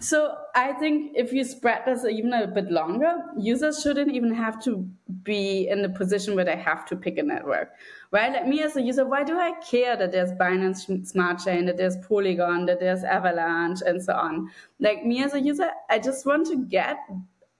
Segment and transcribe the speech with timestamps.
[0.00, 4.62] So I think if you spread this even a bit longer, users shouldn't even have
[4.64, 4.88] to
[5.22, 7.72] be in the position where they have to pick a network,
[8.10, 8.32] right?
[8.32, 11.76] Like me as a user, why do I care that there's Binance Smart Chain, that
[11.76, 14.50] there's Polygon, that there's Avalanche, and so on?
[14.78, 16.96] Like me as a user, I just want to get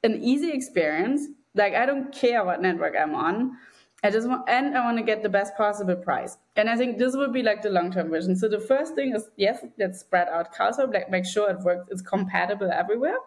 [0.02, 1.26] an easy experience.
[1.54, 3.58] Like I don't care what network I'm on.
[4.02, 6.38] I just want, and I want to get the best possible price.
[6.56, 8.36] And I think this would be like the long term vision.
[8.36, 11.88] So the first thing is, yes, let's spread out CowSwap, like make sure it works,
[11.90, 13.18] it's compatible everywhere.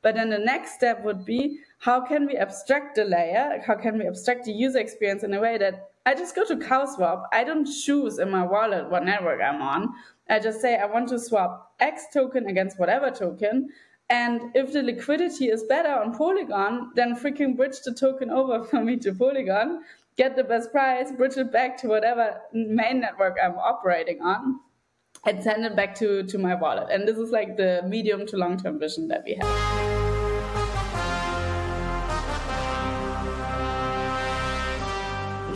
[0.00, 3.60] But then the next step would be, how can we abstract the layer?
[3.66, 6.56] How can we abstract the user experience in a way that I just go to
[6.56, 7.24] CowSwap.
[7.32, 9.92] I don't choose in my wallet what network I'm on.
[10.30, 13.68] I just say I want to swap X token against whatever token.
[14.10, 18.82] And if the liquidity is better on Polygon, then freaking bridge the token over for
[18.82, 19.82] me to Polygon
[20.16, 24.60] get the best price, bridge it back to whatever main network I'm operating on,
[25.26, 26.88] and send it back to, to my wallet.
[26.90, 29.98] And this is like the medium to long term vision that we have.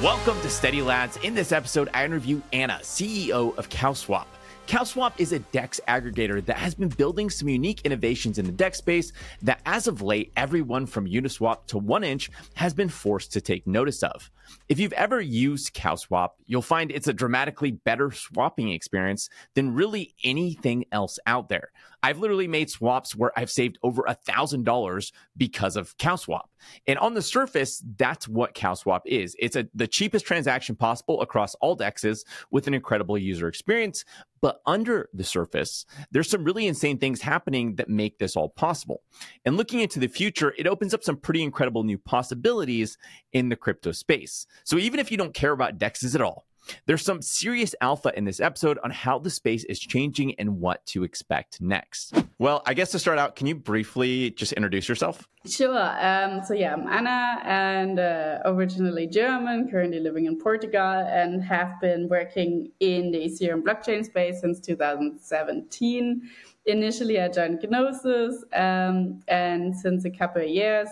[0.03, 1.17] Welcome to Steady Lads.
[1.23, 4.27] In this episode, I interview Anna, CEO of CowSwap.
[4.73, 8.79] CowSwap is a DEX aggregator that has been building some unique innovations in the DEX
[8.79, 13.67] space that, as of late, everyone from Uniswap to 1inch has been forced to take
[13.67, 14.31] notice of.
[14.71, 20.15] If you've ever used CowSwap, you'll find it's a dramatically better swapping experience than really
[20.25, 21.71] anything else out there.
[22.03, 26.47] I've literally made swaps where I've saved over a thousand dollars because of CowSwap.
[26.87, 29.37] And on the surface, that's what CowSwap is.
[29.39, 34.05] It's a, the cheapest transaction possible across all dexes with an incredible user experience.
[34.41, 39.03] But under the surface, there's some really insane things happening that make this all possible.
[39.45, 42.99] And looking into the future, it opens up some pretty incredible new possibilities
[43.33, 44.47] in the crypto space.
[44.65, 46.47] So even if you don't care about dexes at all,
[46.87, 50.85] there's some serious alpha in this episode on how the space is changing and what
[50.87, 52.15] to expect next.
[52.39, 55.29] Well, I guess to start out, can you briefly just introduce yourself?
[55.47, 55.97] Sure.
[56.01, 61.81] Um, so, yeah, I'm Anna and uh, originally German, currently living in Portugal, and have
[61.81, 66.31] been working in the Ethereum blockchain space since 2017.
[66.67, 70.89] Initially, I joined Gnosis, um, and since a couple of years,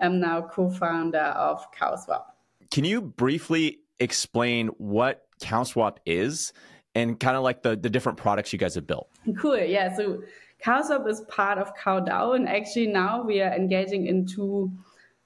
[0.00, 2.24] I'm now co founder of CowSwap.
[2.70, 6.52] Can you briefly explain what CowSwap is
[6.94, 9.08] and kind of like the, the different products you guys have built.
[9.38, 9.58] Cool.
[9.58, 9.94] Yeah.
[9.96, 10.22] So
[10.64, 12.36] CowSwap is part of CowDAO.
[12.36, 14.70] And actually now we are engaging into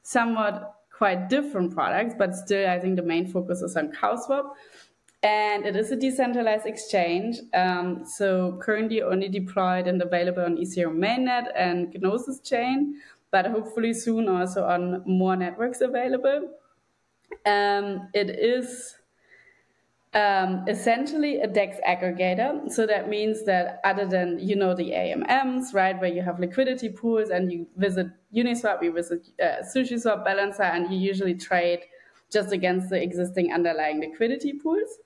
[0.03, 4.51] somewhat quite different products, but still I think the main focus is on CowSwap.
[5.23, 7.39] And it is a decentralized exchange.
[7.53, 13.01] Um, so currently only deployed and available on Ethereum mainnet and Gnosis chain,
[13.33, 16.49] but hopefully soon also on more networks available.
[17.45, 18.97] Um, it is
[20.17, 22.71] um, essentially a DEX aggregator.
[22.73, 26.89] So that means that other than, you know, the AMMs, right, where you have liquidity
[26.89, 31.81] pools and you visit Uniswap, you visit uh, SushiSwap, Balancer, and you usually trade
[32.33, 34.99] just against the existing underlying liquidity pools,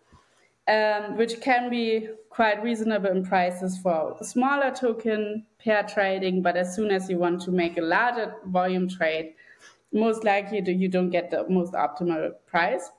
[0.68, 6.40] um, which can be quite reasonable in prices for smaller token pair trading.
[6.40, 9.34] But as soon as you want to make a larger volume trade,
[9.92, 12.90] most likely you don't get the most optimal price.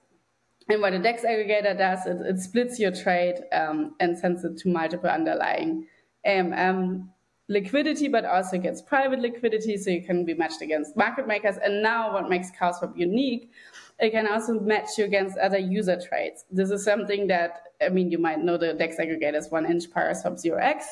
[0.70, 4.58] And what a DEX aggregator does, it, it splits your trade um, and sends it
[4.60, 5.88] to multiple underlying
[6.26, 7.08] AMM
[7.48, 11.58] liquidity, but also gets private liquidity, so you can be matched against market makers.
[11.64, 13.52] And now, what makes CowSwap unique,
[14.00, 16.46] it can also match you against other user trades.
[16.50, 20.84] This is something that, I mean, you might know the DEX aggregators, 1inch, Paraswap, 0x.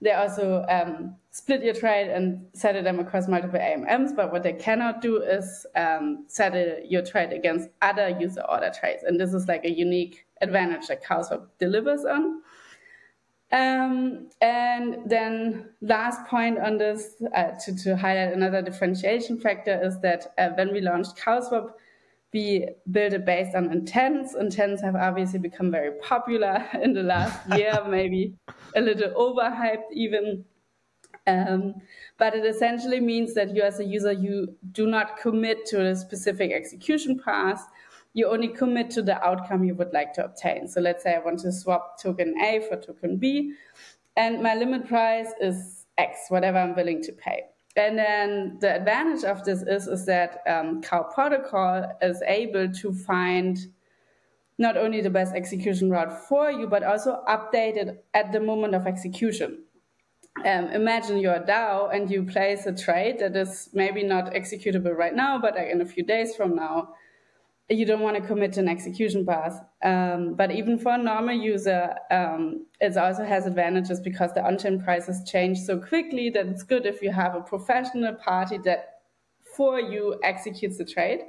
[0.00, 4.52] They also um, split your trade and settle them across multiple AMMs, but what they
[4.52, 9.02] cannot do is um, settle your trade against other user order trades.
[9.04, 12.42] And this is like a unique advantage that CowSwap delivers on.
[13.52, 20.00] Um, and then last point on this, uh, to, to highlight another differentiation factor is
[20.00, 21.70] that uh, when we launched CowSwap,
[22.34, 24.34] we built it based on intents.
[24.34, 28.34] Intents have obviously become very popular in the last year, maybe
[28.76, 30.44] a little overhyped even.
[31.26, 31.76] Um,
[32.18, 35.96] but it essentially means that you, as a user, you do not commit to a
[35.96, 37.66] specific execution path.
[38.12, 40.68] You only commit to the outcome you would like to obtain.
[40.68, 43.54] So let's say I want to swap token A for token B,
[44.16, 47.44] and my limit price is X, whatever I'm willing to pay.
[47.76, 52.92] And then the advantage of this is, is that um, Cow Protocol is able to
[52.92, 53.58] find
[54.58, 58.74] not only the best execution route for you, but also update it at the moment
[58.74, 59.64] of execution.
[60.44, 64.96] Um, imagine you're a DAO and you place a trade that is maybe not executable
[64.96, 66.94] right now, but like in a few days from now.
[67.70, 69.64] You don't want to commit to an execution path.
[69.82, 74.82] Um, but even for a normal user, um, it also has advantages because the on-chain
[74.82, 79.00] prices change so quickly that it's good if you have a professional party that
[79.56, 81.20] for you executes the trade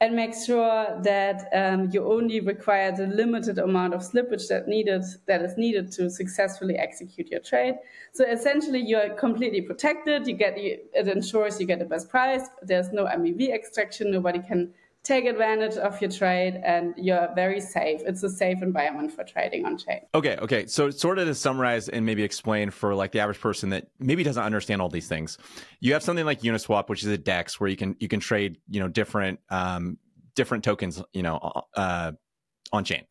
[0.00, 5.02] and make sure that um, you only require the limited amount of slippage that needed
[5.26, 7.74] that is needed to successfully execute your trade.
[8.12, 10.28] So essentially, you're completely protected.
[10.28, 12.46] You get it ensures you get the best price.
[12.62, 14.12] There's no MEV extraction.
[14.12, 14.72] Nobody can
[15.08, 18.02] take advantage of your trade and you're very safe.
[18.04, 20.00] It's a safe environment for trading on chain.
[20.14, 20.66] Okay, okay.
[20.66, 24.22] So sort of to summarize and maybe explain for like the average person that maybe
[24.22, 25.38] doesn't understand all these things.
[25.80, 28.58] You have something like Uniswap, which is a DEX where you can you can trade,
[28.68, 29.96] you know, different um
[30.34, 31.38] different tokens, you know,
[31.74, 32.12] uh
[32.70, 33.04] on chain.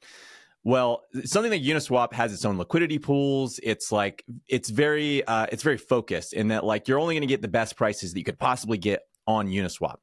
[0.63, 3.59] Well, something like Uniswap has its own liquidity pools.
[3.63, 7.27] It's like it's very uh, it's very focused in that like you're only going to
[7.27, 9.95] get the best prices that you could possibly get on Uniswap.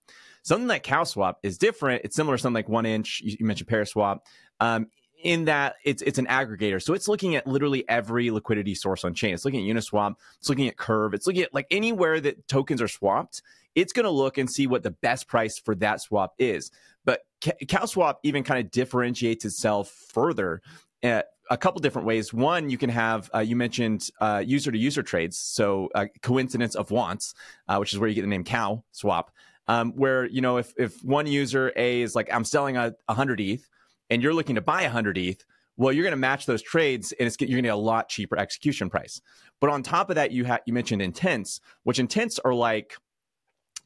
[0.44, 2.02] Something like CowSwap is different.
[2.05, 3.20] It's similar to something like 1inch.
[3.23, 4.20] You, mentioned Paraswap.
[4.61, 4.88] Um,
[5.23, 6.81] in that it's it's an aggregator.
[6.82, 9.32] So it's looking at literally every liquidity source on chain.
[9.32, 12.82] It's looking at Uniswap, it's looking at Curve, it's looking at like anywhere that tokens
[12.82, 13.41] are swapped,
[13.75, 16.70] it's going to look and see what the best price for that swap is.
[17.06, 20.61] But CowSwap even kind of differentiates itself further
[21.02, 22.35] at a couple different ways.
[22.35, 24.11] One, you can have uh, you mentioned
[24.44, 27.35] user to user trades, so uh, coincidence of wants,
[27.67, 29.31] uh, which is where you get the name Cow Swap
[29.69, 33.15] um, where you know if if one user A is like I'm selling a, a
[33.15, 33.69] hundred ETH
[34.11, 35.45] and you're looking to buy a hundred ETH,
[35.77, 38.09] well you're going to match those trades and it's you're going to get a lot
[38.09, 39.21] cheaper execution price.
[39.61, 42.97] But on top of that, you have you mentioned intents, which intents are like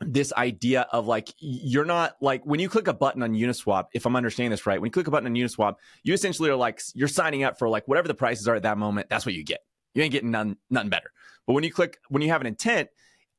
[0.00, 4.06] this idea of like you're not like when you click a button on Uniswap, if
[4.06, 6.80] I'm understanding this right, when you click a button on Uniswap, you essentially are like
[6.94, 9.08] you're signing up for like whatever the prices are at that moment.
[9.08, 9.60] That's what you get.
[9.94, 11.10] You ain't getting none nothing better.
[11.46, 12.90] But when you click when you have an intent,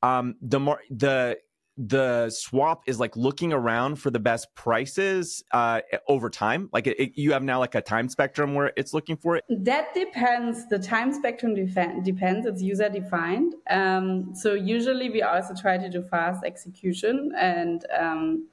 [0.02, 1.38] um, the more the
[1.88, 6.70] the swap is like looking around for the best prices uh, over time.
[6.74, 9.46] Like it, you have now like a time spectrum where it's looking for it.
[9.50, 10.68] That depends.
[10.68, 12.46] The time spectrum depends.
[12.46, 18.48] It's user defined um, so usually we also try to do fast execution and um,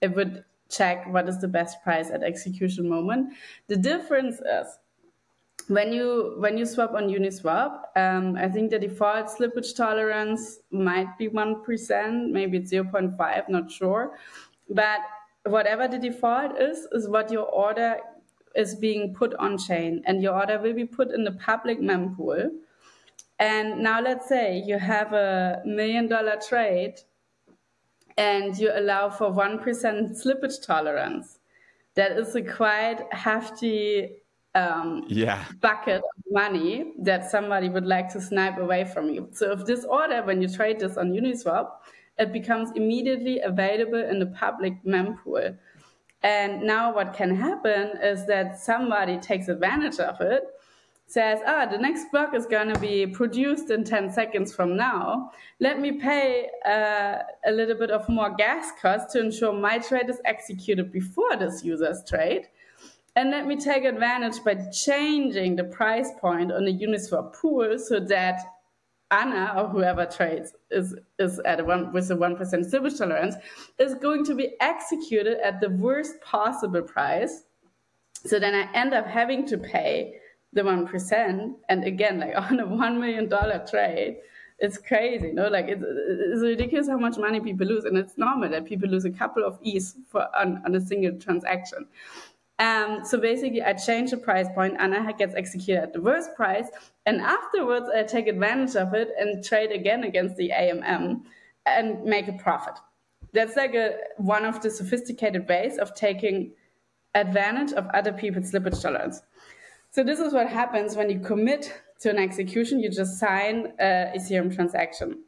[0.00, 3.34] it would check what is the best price at execution moment.
[3.68, 4.66] The difference is
[5.68, 11.16] when you when you swap on Uniswap, um, I think the default slippage tolerance might
[11.18, 14.18] be one percent, maybe it's zero point five, not sure.
[14.68, 15.00] But
[15.44, 17.96] whatever the default is, is what your order
[18.54, 22.50] is being put on chain, and your order will be put in the public mempool.
[23.38, 27.00] And now let's say you have a million dollar trade,
[28.16, 31.38] and you allow for one percent slippage tolerance.
[31.94, 34.21] That is a quite hefty
[34.54, 35.44] um, yeah.
[35.60, 39.28] bucket of money that somebody would like to snipe away from you.
[39.32, 41.70] So if this order, when you trade this on Uniswap,
[42.18, 45.56] it becomes immediately available in the public mempool.
[46.22, 50.44] And now what can happen is that somebody takes advantage of it,
[51.06, 55.30] says, ah, the next block is going to be produced in 10 seconds from now.
[55.58, 60.08] Let me pay uh, a little bit of more gas cost to ensure my trade
[60.08, 62.48] is executed before this user's trade
[63.14, 68.00] and let me take advantage by changing the price point on the Uniswap pool so
[68.00, 68.40] that
[69.10, 73.36] Anna or whoever trades is is at a one with a one percent slippage tolerance
[73.78, 77.42] is going to be executed at the worst possible price.
[78.24, 80.14] So then I end up having to pay
[80.54, 84.16] the one percent, and again, like on a one million dollar trade,
[84.58, 85.48] it's crazy, you know.
[85.48, 89.04] Like it's, it's ridiculous how much money people lose, and it's normal that people lose
[89.04, 91.86] a couple of ETH for on, on a single transaction.
[92.62, 96.68] Um, so basically, I change the price point, Anna gets executed at the worst price,
[97.06, 101.22] and afterwards, I take advantage of it and trade again against the AMM
[101.66, 102.74] and make a profit.
[103.32, 106.52] That's like a, one of the sophisticated ways of taking
[107.16, 109.22] advantage of other people's slippage tolerance.
[109.90, 112.78] So this is what happens when you commit to an execution.
[112.78, 115.24] You just sign a Ethereum transaction.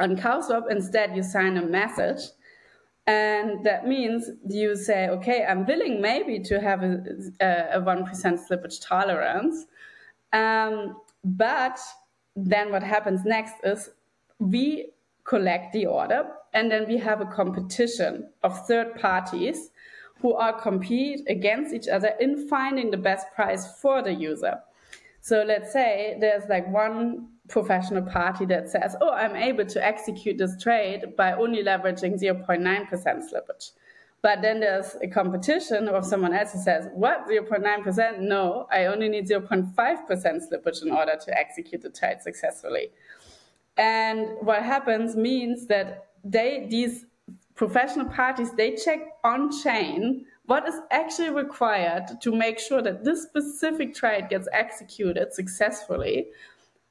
[0.00, 2.22] On CowSwap, instead, you sign a message
[3.06, 6.98] and that means you say, okay, I'm willing maybe to have a,
[7.40, 8.04] a 1%
[8.48, 9.66] slippage tolerance.
[10.32, 11.78] Um, but
[12.34, 13.90] then what happens next is
[14.40, 14.90] we
[15.24, 19.70] collect the order and then we have a competition of third parties
[20.20, 24.58] who are compete against each other in finding the best price for the user.
[25.20, 30.38] So let's say there's like one professional party that says, oh, I'm able to execute
[30.38, 33.72] this trade by only leveraging 0.9% slippage.
[34.22, 38.18] But then there's a competition of someone else who says, what, 0.9%?
[38.18, 42.90] No, I only need 0.5% slippage in order to execute the trade successfully.
[43.76, 47.04] And what happens means that they, these
[47.54, 53.22] professional parties, they check on chain what is actually required to make sure that this
[53.22, 56.26] specific trade gets executed successfully.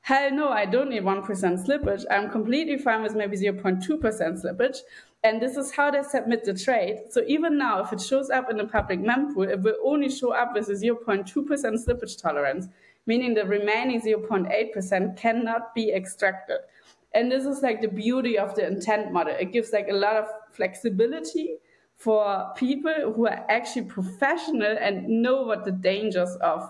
[0.05, 1.25] Hell no, I don't need 1%
[1.65, 2.03] slippage.
[2.11, 4.77] I'm completely fine with maybe 0.2% slippage.
[5.23, 7.05] And this is how they submit the trade.
[7.09, 10.31] So even now, if it shows up in the public mempool, it will only show
[10.31, 12.67] up with a 0.2% slippage tolerance,
[13.07, 16.59] meaning the remaining 0.8% cannot be extracted.
[17.15, 19.33] And this is like the beauty of the intent model.
[19.33, 21.55] It gives like a lot of flexibility
[21.97, 26.69] for people who are actually professional and know what the dangers of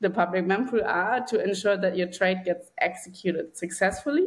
[0.00, 4.26] the public mempool are to ensure that your trade gets executed successfully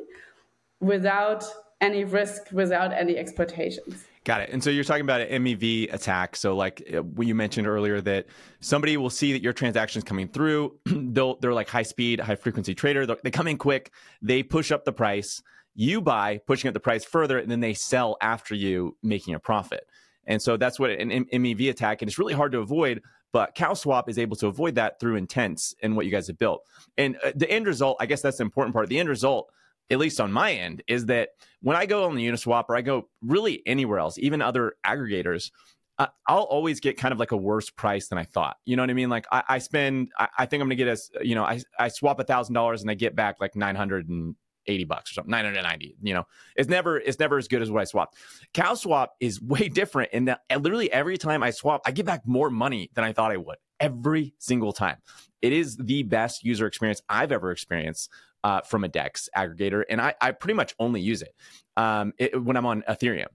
[0.80, 1.44] without
[1.82, 4.06] any risk, without any exploitations.
[4.24, 4.52] Got it.
[4.52, 6.38] And so you're talking about an MEV attack.
[6.38, 8.28] So like uh, you mentioned earlier that
[8.62, 10.78] somebody will see that your transaction is coming through.
[10.86, 13.06] They'll, they're like high speed, high frequency trader.
[13.06, 13.92] They come in quick.
[14.22, 15.42] They push up the price
[15.76, 19.40] you buy, pushing up the price further, and then they sell after you, making a
[19.40, 19.88] profit.
[20.26, 23.02] And so that's what an MEV attack, and it's really hard to avoid.
[23.32, 26.64] But CowSwap is able to avoid that through intents and what you guys have built.
[26.98, 28.90] And uh, the end result, I guess that's the important part.
[28.90, 29.52] The end result,
[29.90, 31.30] at least on my end, is that
[31.62, 35.50] when I go on the Uniswap or I go really anywhere else, even other aggregators,
[35.98, 38.58] uh, I'll always get kind of like a worse price than I thought.
[38.66, 39.10] You know what I mean?
[39.10, 41.88] Like I, I spend, I, I, think I'm gonna get a, you know, I, I
[41.88, 44.36] swap a thousand dollars and I get back like nine hundred and
[44.68, 45.98] 80 bucks or something, 990.
[46.02, 46.24] You know,
[46.56, 48.16] it's never it's never as good as what I swap.
[48.54, 52.22] Cow swap is way different in that literally every time I swap, I get back
[52.26, 54.98] more money than I thought I would every single time.
[55.42, 58.10] It is the best user experience I've ever experienced
[58.44, 61.34] uh, from a DEX aggregator, and I, I pretty much only use it,
[61.78, 63.28] um, it when I'm on Ethereum.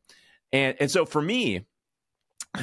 [0.52, 1.66] And and so for me,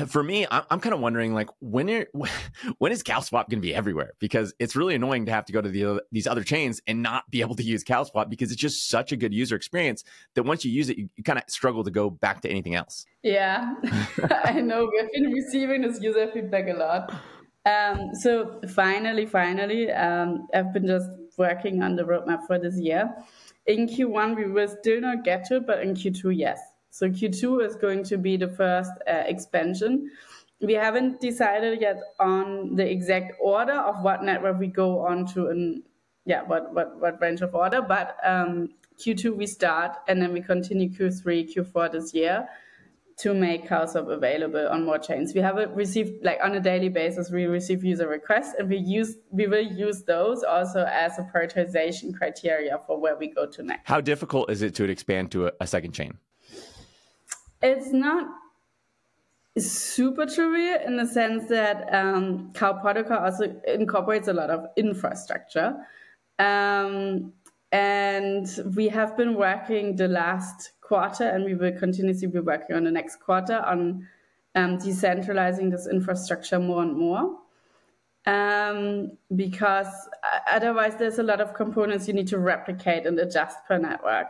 [0.07, 2.07] for me, I'm, I'm kind of wondering like when are,
[2.77, 4.13] when is CowSwap going to be everywhere?
[4.19, 7.29] Because it's really annoying to have to go to the, these other chains and not
[7.29, 10.03] be able to use CowSwap because it's just such a good user experience
[10.35, 12.75] that once you use it, you, you kind of struggle to go back to anything
[12.75, 13.05] else.
[13.23, 13.73] Yeah,
[14.43, 14.89] I know.
[14.91, 17.13] We've been receiving this user feedback a lot.
[17.65, 23.09] Um, so finally, finally, um, I've been just working on the roadmap for this year.
[23.65, 26.59] In Q1, we will still not get to it, but in Q2, yes.
[26.95, 30.11] So Q2 is going to be the first uh, expansion.
[30.61, 35.47] We haven't decided yet on the exact order of what network we go on to
[35.47, 35.83] and
[36.23, 40.39] yeah, what, what, what range of order, but um, Q2 we start and then we
[40.39, 42.47] continue Q3, Q4 this year
[43.17, 45.33] to make CowSwap available on more chains.
[45.33, 49.17] We have received like on a daily basis, we receive user requests and we use
[49.31, 53.81] we will use those also as a prioritization criteria for where we go to next.
[53.85, 56.17] How difficult is it to expand to a, a second chain?
[57.65, 58.27] It's not
[59.57, 65.75] super trivial in the sense that um, also incorporates a lot of infrastructure.
[66.37, 67.33] Um,
[67.71, 72.83] and we have been working the last quarter, and we will continuously be working on
[72.83, 74.07] the next quarter on
[74.53, 77.39] um, decentralizing this infrastructure more and more.
[78.27, 79.87] Um, because
[80.23, 84.27] uh, otherwise, there's a lot of components you need to replicate and adjust per network.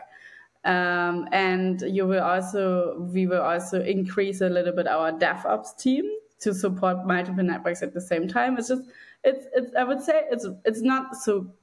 [0.66, 6.06] Um, and you will also, we will also increase a little bit our DevOps team
[6.40, 8.58] to support multiple networks at the same time.
[8.58, 8.82] It's just,
[9.24, 11.54] it's, it's, I would say it's, it's not so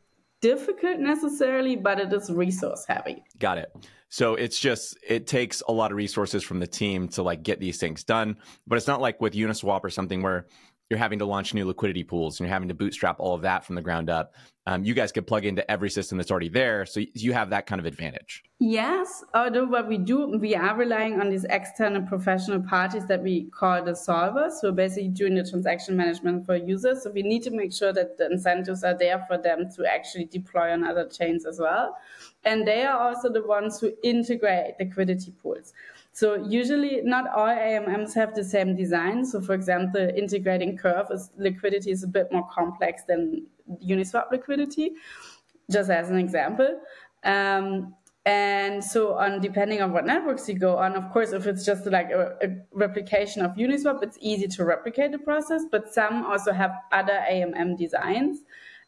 [0.40, 3.24] difficult necessarily, but it is resource heavy.
[3.38, 3.74] Got it.
[4.08, 7.60] So it's just it takes a lot of resources from the team to like get
[7.60, 8.36] these things done.
[8.66, 10.46] But it's not like with Uniswap or something where
[10.92, 13.64] you're having to launch new liquidity pools and you're having to bootstrap all of that
[13.64, 14.34] from the ground up.
[14.66, 16.84] Um, you guys could plug into every system that's already there.
[16.84, 18.42] So you have that kind of advantage.
[18.60, 23.44] Yes, although what we do, we are relying on these external professional parties that we
[23.58, 24.52] call the solvers.
[24.60, 27.02] So basically doing the transaction management for users.
[27.02, 30.26] So we need to make sure that the incentives are there for them to actually
[30.26, 31.96] deploy on other chains as well.
[32.44, 35.72] And they are also the ones who integrate liquidity pools.
[36.12, 39.24] So usually not all AMMs have the same design.
[39.24, 43.46] So for example, integrating Curve is, liquidity is a bit more complex than
[43.82, 44.92] Uniswap liquidity,
[45.70, 46.80] just as an example.
[47.24, 51.64] Um, and so on, depending on what networks you go on, of course, if it's
[51.64, 56.24] just like a, a, replication of Uniswap, it's easy to replicate the process, but some
[56.26, 58.38] also have other AMM designs.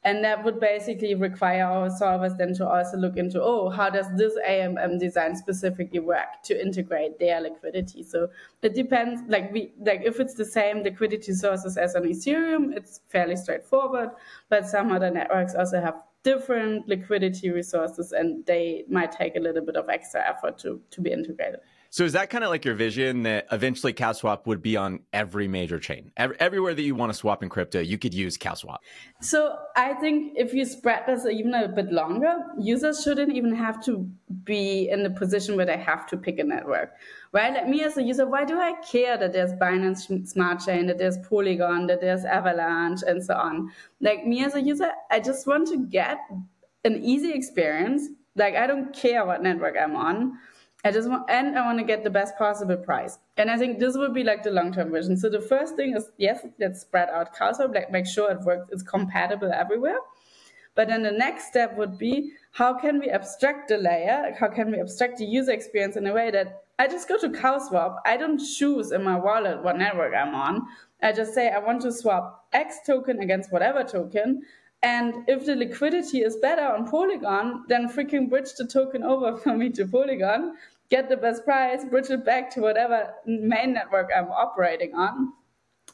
[0.05, 4.07] And that would basically require our solvers then to also look into, oh, how does
[4.17, 8.03] this AMM design specifically work to integrate their liquidity?
[8.03, 8.29] So
[8.61, 13.01] it depends, like we, like if it's the same liquidity sources as on Ethereum, it's
[13.09, 14.11] fairly straightforward.
[14.51, 19.65] But some other networks also have different liquidity resources and they might take a little
[19.65, 21.61] bit of extra effort to, to be integrated.
[21.95, 25.47] So is that kind of like your vision that eventually CowSwap would be on every
[25.47, 26.11] major chain?
[26.17, 28.79] Every, everywhere that you want to swap in crypto, you could use CowSwap.
[29.21, 33.81] So I think if you spread this even a bit longer, users shouldn't even have
[33.85, 34.11] to
[34.43, 36.95] be in the position where they have to pick a network.
[37.31, 37.55] Right?
[37.55, 40.99] Like me as a user, why do I care that there's Binance Smart Chain, that
[40.99, 43.71] there's Polygon, that there's Avalanche, and so on?
[44.01, 46.19] Like me as a user, I just want to get
[46.85, 48.09] an easy experience.
[48.35, 50.37] Like I don't care what network I'm on
[50.85, 53.19] I just want, and I want to get the best possible price.
[53.39, 55.17] And I think this would be like the long term vision.
[55.17, 58.69] So the first thing is, yes, let's spread out CowSwap, like make sure it works,
[58.71, 59.99] it's compatible everywhere.
[60.75, 64.35] But then the next step would be, how can we abstract the layer?
[64.39, 67.29] How can we abstract the user experience in a way that I just go to
[67.29, 70.67] CowSwap, I don't choose in my wallet what network I'm on.
[71.01, 74.43] I just say I want to swap X token against whatever token.
[74.83, 79.57] And if the liquidity is better on Polygon, then freaking bridge the token over for
[79.57, 80.57] me to Polygon
[80.91, 85.33] get the best price, bridge it back to whatever main network I'm operating on,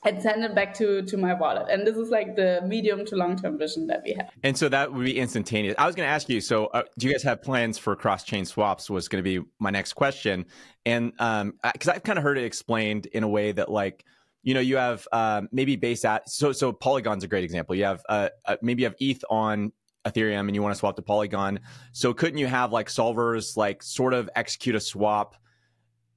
[0.04, 1.66] and send it back to to my wallet.
[1.70, 4.30] And this is like the medium to long term vision that we have.
[4.42, 5.74] And so that would be instantaneous.
[5.78, 6.40] I was going to ask you.
[6.40, 8.88] So, uh, do you guys have plans for cross chain swaps?
[8.88, 10.46] Was going to be my next question.
[10.86, 14.04] And um, because I've kind of heard it explained in a way that like
[14.42, 17.84] you know you have uh, maybe base at so so polygon's a great example you
[17.84, 19.72] have uh, uh, maybe you have eth on
[20.04, 21.60] Ethereum and you want to swap to Polygon.
[21.92, 25.36] So couldn't you have like solvers like sort of execute a swap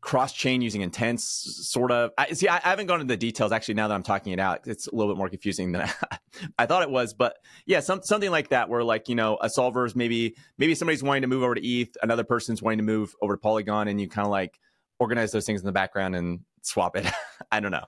[0.01, 1.23] cross chain using intents
[1.69, 2.11] sort of?
[2.17, 4.39] I, see I, I, haven't gone into the details actually now that i'm talking it
[4.39, 4.67] out.
[4.67, 6.17] It's a little bit more confusing than i,
[6.59, 9.49] I thought it was but yeah some, something like that where like you know a
[9.49, 12.83] solver is maybe maybe somebody's wanting to move over to eth another person's wanting to
[12.83, 14.59] move over to polygon and you kind of like
[14.99, 17.05] organize those things in the background and swap it.
[17.51, 17.85] I don't know.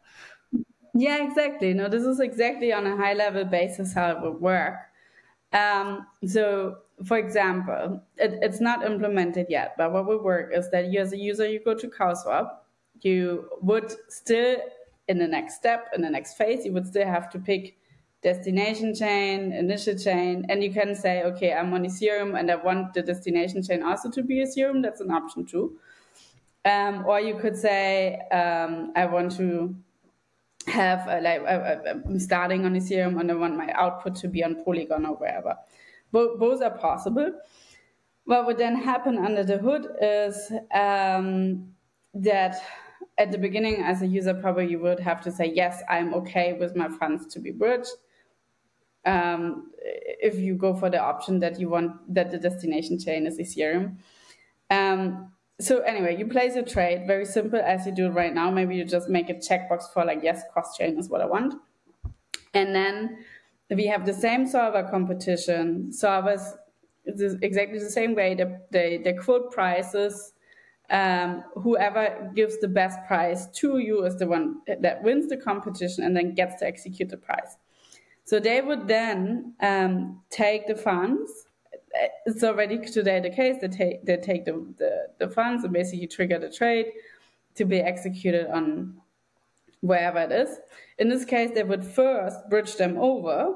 [0.93, 1.73] Yeah exactly.
[1.73, 4.75] No this is exactly on a high level basis how it would work
[5.55, 10.91] um, so, for example, it, it's not implemented yet, but what will work is that
[10.91, 12.50] you, as a user, you go to CowSwap,
[13.01, 14.57] you would still,
[15.07, 17.77] in the next step, in the next phase, you would still have to pick
[18.21, 22.93] destination chain, initial chain, and you can say, okay, I'm on Ethereum and I want
[22.93, 24.81] the destination chain also to be Ethereum.
[24.81, 25.77] That's an option too.
[26.65, 29.75] Um, or you could say, um, I want to
[30.67, 34.63] have uh, like I'm starting on Ethereum and I want my output to be on
[34.63, 35.55] Polygon or wherever.
[36.12, 37.39] Bo- both are possible.
[38.25, 41.74] What would then happen under the hood is um,
[42.13, 42.55] that
[43.17, 46.54] at the beginning, as a user, probably you would have to say, yes, I'm okay
[46.54, 47.91] with my funds to be bridged.
[49.06, 53.38] Um, if you go for the option that you want that the destination chain is
[53.38, 53.99] Ethereum.
[54.71, 58.52] Um, so anyway, you place a trade, very simple as you do it right now.
[58.52, 61.54] Maybe you just make a checkbox for like, yes, cross chain is what I want.
[62.54, 63.20] And then
[63.70, 65.91] we have the same solver competition.
[65.91, 66.56] Solvers
[67.06, 68.36] it's exactly the same way.
[68.36, 70.34] They, they, they quote prices.
[70.89, 76.04] Um, whoever gives the best price to you is the one that wins the competition
[76.04, 77.58] and then gets to execute the price.
[78.24, 81.48] So they would then um, take the funds
[82.25, 83.58] it's already today the case.
[83.62, 86.88] They take they take the, the, the funds and basically trigger the trade
[87.55, 88.95] to be executed on
[89.81, 90.60] wherever it is.
[90.97, 93.55] In this case, they would first bridge them over,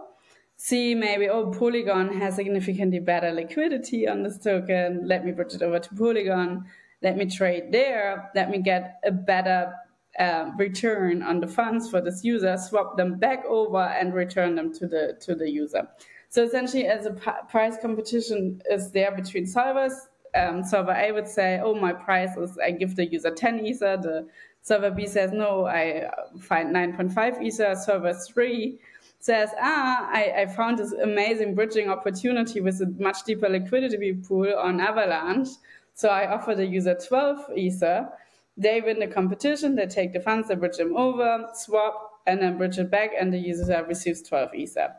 [0.56, 5.08] see maybe, oh, Polygon has significantly better liquidity on this token.
[5.08, 6.66] Let me bridge it over to Polygon.
[7.02, 8.30] Let me trade there.
[8.36, 9.74] Let me get a better
[10.18, 14.74] uh, return on the funds for this user, swap them back over, and return them
[14.74, 15.88] to the to the user.
[16.30, 17.12] So essentially, as a
[17.50, 19.94] price competition is there between solvers,
[20.36, 23.98] um, solver A would say, "Oh, my price is I give the user 10 ether."
[23.98, 24.28] The
[24.62, 28.80] solver B says, "No, I uh, find 9.5 ether." Solver 3
[29.20, 34.54] says, "Ah, I, I found this amazing bridging opportunity with a much deeper liquidity pool
[34.56, 35.50] on Avalanche,
[35.96, 38.10] so I offer the user 12 ether."
[38.56, 39.76] They win the competition.
[39.76, 43.34] They take the funds, they bridge them over, swap, and then bridge it back, and
[43.34, 44.94] the user receives 12 ether.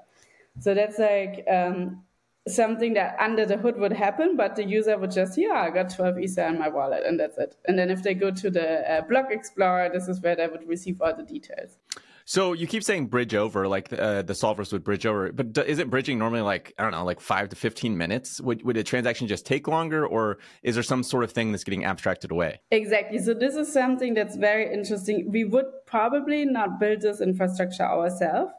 [0.60, 2.02] So that's like um,
[2.46, 5.94] something that under the hood would happen, but the user would just, yeah, I got
[5.94, 7.56] 12 Ether in my wallet, and that's it.
[7.66, 10.68] And then if they go to the uh, block explorer, this is where they would
[10.68, 11.78] receive all the details.
[12.26, 15.90] So you keep saying bridge over, like uh, the solvers would bridge over, but isn't
[15.90, 18.40] bridging normally like I don't know, like five to fifteen minutes?
[18.40, 21.64] Would would a transaction just take longer, or is there some sort of thing that's
[21.64, 22.60] getting abstracted away?
[22.70, 23.18] Exactly.
[23.18, 25.32] So this is something that's very interesting.
[25.32, 28.52] We would probably not build this infrastructure ourselves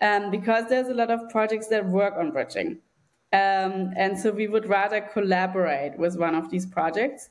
[0.00, 2.78] um, because there's a lot of projects that work on bridging.
[3.32, 7.30] Um, and so we would rather collaborate with one of these projects.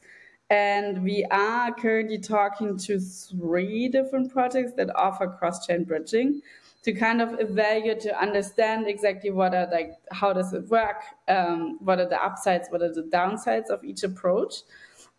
[0.50, 6.42] And we are currently talking to three different projects that offer cross chain bridging
[6.84, 11.78] to kind of evaluate to understand exactly what are like how does it work, um,
[11.82, 14.62] what are the upsides, what are the downsides of each approach.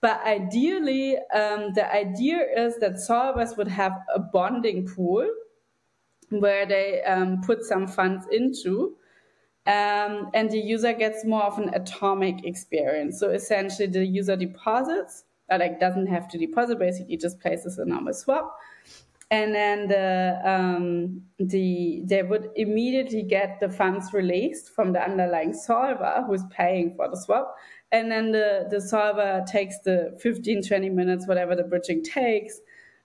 [0.00, 5.28] But ideally, um, the idea is that solvers would have a bonding pool
[6.30, 8.96] where they um, put some funds into.
[9.66, 13.20] Um, and the user gets more of an atomic experience.
[13.20, 17.84] So essentially, the user deposits, or like doesn't have to deposit, basically just places a
[17.84, 18.56] normal swap,
[19.30, 25.52] and then the um, the they would immediately get the funds released from the underlying
[25.52, 27.54] solver who's paying for the swap,
[27.92, 32.60] and then the the solver takes the 15 20 minutes whatever the bridging takes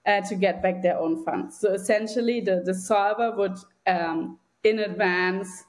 [0.06, 1.60] uh, to get back their own funds.
[1.60, 5.64] So essentially, the the solver would um, in advance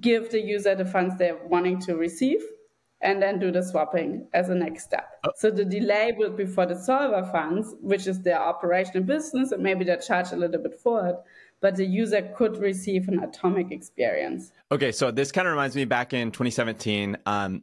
[0.00, 2.42] give the user the funds they're wanting to receive
[3.02, 5.18] and then do the swapping as a next step.
[5.24, 5.30] Oh.
[5.36, 9.62] So the delay will be for the solver funds, which is their operational business, and
[9.62, 11.16] maybe they charge a little bit for it
[11.62, 14.52] but the user could receive an atomic experience.
[14.72, 17.62] Okay, so this kind of reminds me back in 2017, um,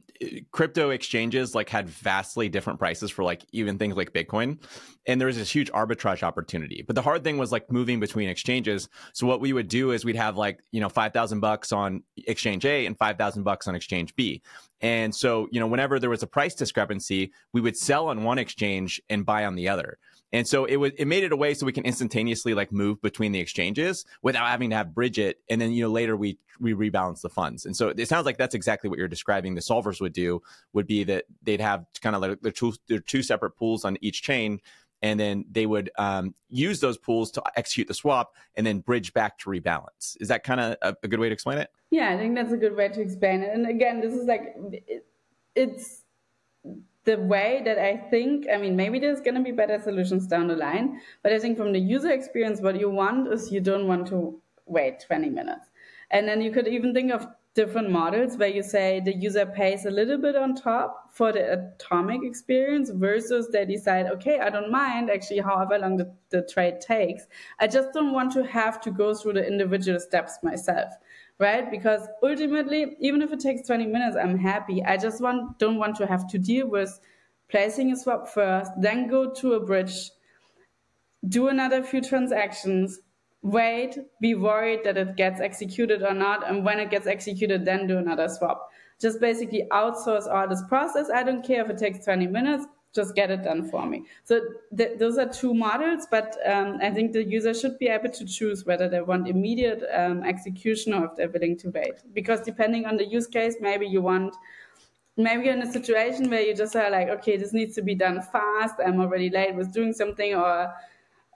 [0.52, 4.58] crypto exchanges like had vastly different prices for like even things like Bitcoin,
[5.06, 6.82] and there was this huge arbitrage opportunity.
[6.86, 8.88] But the hard thing was like moving between exchanges.
[9.14, 12.04] So what we would do is we'd have like you know five thousand bucks on
[12.26, 14.42] exchange A and five thousand bucks on exchange B,
[14.80, 18.40] and so you know whenever there was a price discrepancy, we would sell on one
[18.40, 19.98] exchange and buy on the other.
[20.32, 23.02] And so it was it made it a way so we can instantaneously like move
[23.02, 25.40] between the exchanges without having to have bridge it.
[25.50, 27.66] And then you know later we we rebalance the funds.
[27.66, 29.56] And so it sounds like that's exactly what you're describing.
[29.56, 30.42] The solvers would do
[30.74, 33.98] would be that they'd have kind of like their two their two separate pools on
[34.02, 34.60] each chain.
[35.02, 39.14] And then they would um, use those pools to execute the swap and then bridge
[39.14, 40.18] back to rebalance.
[40.20, 41.70] Is that kind of a, a good way to explain it?
[41.90, 43.54] Yeah, I think that's a good way to explain it.
[43.54, 44.56] And again, this is like
[44.88, 45.06] it,
[45.56, 46.04] it's
[47.06, 50.48] the way that I think, I mean, maybe there's going to be better solutions down
[50.48, 53.88] the line, but I think from the user experience, what you want is you don't
[53.88, 55.70] want to wait 20 minutes.
[56.12, 59.86] And then you could even think of different models where you say the user pays
[59.86, 64.72] a little bit on top for the atomic experience versus they decide, okay, I don't
[64.72, 67.28] mind actually however long the, the trade takes.
[67.60, 70.94] I just don't want to have to go through the individual steps myself
[71.40, 71.72] right?
[71.72, 74.84] Because ultimately, even if it takes 20 minutes, I'm happy.
[74.84, 77.00] I just want don't want to have to deal with
[77.50, 80.12] placing a swap first, then go to a bridge,
[81.28, 83.00] do another few transactions,
[83.42, 87.88] wait, be worried that it gets executed or not, and when it gets executed, then
[87.88, 88.70] do another swap.
[89.02, 91.10] Just basically outsource all this process.
[91.10, 94.06] I don't care if it takes 20 minutes just get it done for me.
[94.24, 94.42] So
[94.76, 98.26] th- those are two models, but um, I think the user should be able to
[98.26, 102.02] choose whether they want immediate um, execution or if they're willing to wait.
[102.14, 104.36] Because depending on the use case, maybe you want,
[105.18, 107.94] maybe you're in a situation where you just are like, okay, this needs to be
[107.94, 108.76] done fast.
[108.84, 110.74] I'm already late with doing something, or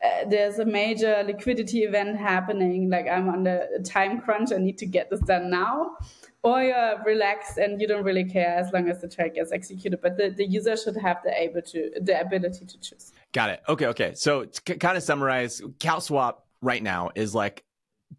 [0.03, 2.89] uh, there's a major liquidity event happening.
[2.89, 4.51] Like I'm on the time crunch.
[4.51, 5.97] I need to get this done now
[6.43, 9.99] or you're relaxed and you don't really care as long as the trade gets executed.
[10.01, 13.13] But the, the user should have the able to the ability to choose.
[13.31, 13.61] Got it.
[13.69, 13.87] Okay.
[13.87, 14.13] Okay.
[14.13, 17.63] So to kind of summarize, CowSwap right now is like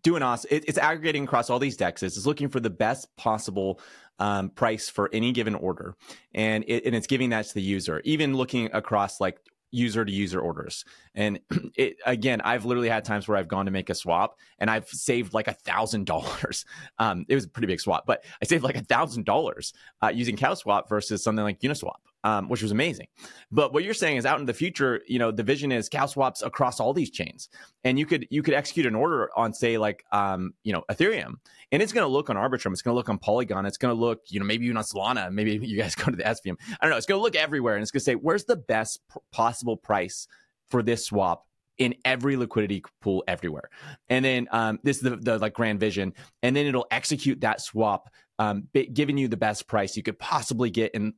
[0.02, 0.48] doing awesome.
[0.50, 2.16] It, it's aggregating across all these dexes.
[2.16, 3.80] It's looking for the best possible
[4.18, 5.96] um, price for any given order,
[6.32, 8.00] and it, and it's giving that to the user.
[8.04, 9.38] Even looking across like
[9.74, 10.84] user to user orders.
[11.14, 11.40] And
[11.74, 14.88] it again, I've literally had times where I've gone to make a swap and I've
[14.88, 16.64] saved like a thousand dollars.
[16.98, 20.08] Um, it was a pretty big swap, but I saved like a thousand dollars uh,
[20.08, 23.06] using CowSwap versus something like Uniswap um, which was amazing.
[23.52, 26.06] But what you're saying is out in the future, you know, the vision is cow
[26.06, 27.48] swaps across all these chains,
[27.84, 31.34] and you could you could execute an order on say like um, you know Ethereum,
[31.70, 33.94] and it's going to look on Arbitrum, it's going to look on Polygon, it's going
[33.94, 36.56] to look you know maybe even on Solana, maybe you guys go to the SVM,
[36.68, 38.56] I don't know, it's going to look everywhere, and it's going to say where's the
[38.56, 40.26] best possible price
[40.70, 41.46] for this swap
[41.78, 43.68] in every liquidity pool everywhere.
[44.08, 46.14] And then um, this is the, the like grand vision.
[46.42, 48.08] And then it'll execute that swap,
[48.38, 51.14] um, giving you the best price you could possibly get in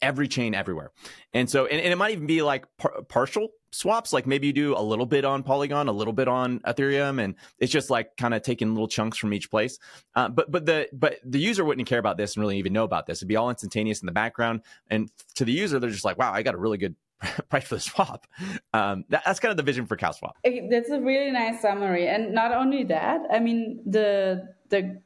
[0.00, 0.90] every chain everywhere.
[1.32, 4.12] And so, and, and it might even be like par- partial swaps.
[4.12, 7.34] Like maybe you do a little bit on Polygon, a little bit on Ethereum, and
[7.58, 9.78] it's just like kind of taking little chunks from each place.
[10.14, 12.84] Uh, but but the but the user wouldn't care about this and really even know
[12.84, 13.18] about this.
[13.18, 14.62] It'd be all instantaneous in the background.
[14.90, 16.94] And to the user, they're just like, wow, I got a really good
[17.48, 18.26] price for the swap.
[18.72, 20.32] Um, that, that's kind of the vision for CowSwap.
[20.70, 22.08] That's a really nice summary.
[22.08, 25.00] And not only that, I mean the the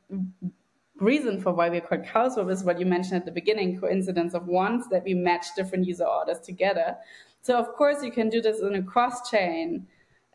[1.01, 4.47] reason for why we're called CowSwap is what you mentioned at the beginning coincidence of
[4.47, 6.97] wants that we match different user orders together.
[7.43, 9.87] So, of course, you can do this in a cross chain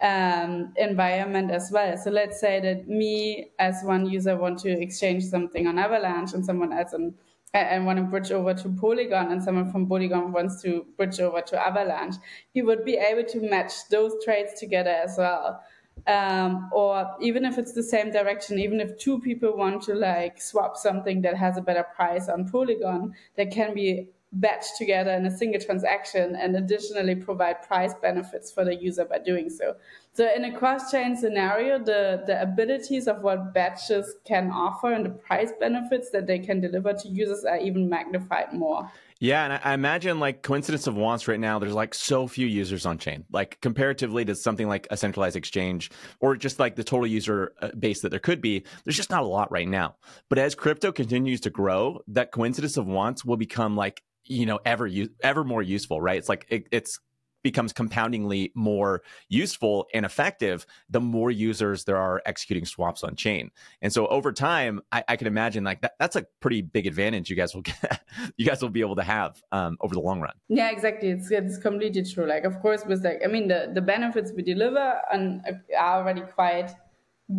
[0.02, 1.97] um, environment as well.
[1.97, 6.45] So, let's say that me, as one user, want to exchange something on Avalanche and
[6.45, 7.13] someone else on
[7.56, 11.39] and want to bridge over to Polygon, and someone from Polygon wants to bridge over
[11.39, 12.15] to Avalanche,
[12.56, 15.62] you would be able to match those trades together as well
[16.07, 20.41] um, or even if it's the same direction, even if two people want to like
[20.41, 25.25] swap something that has a better price on Polygon, there can be batched together in
[25.25, 29.75] a single transaction and additionally provide price benefits for the user by doing so.
[30.13, 35.11] So in a cross-chain scenario, the, the abilities of what batches can offer and the
[35.11, 38.91] price benefits that they can deliver to users are even magnified more.
[39.23, 42.86] Yeah, and I imagine like coincidence of wants right now, there's like so few users
[42.86, 43.23] on chain.
[43.31, 47.69] Like comparatively to something like a centralized exchange or just like the total user uh,
[47.79, 49.95] base that there could be, there's just not a lot right now.
[50.27, 54.59] But as crypto continues to grow, that coincidence of wants will become like you know
[54.65, 54.89] ever
[55.21, 56.99] ever more useful right it's like it, it's
[57.43, 63.51] becomes compoundingly more useful and effective the more users there are executing swaps on chain.
[63.82, 67.29] And so over time i, I can imagine like that, that's a pretty big advantage
[67.29, 68.01] you guys will get
[68.38, 70.34] you guys will be able to have um, over the long run.
[70.49, 71.10] Yeah exactly.
[71.10, 72.25] It's, it's completely true.
[72.25, 75.41] Like of course with like i mean the, the benefits we deliver and
[75.77, 76.71] are already quite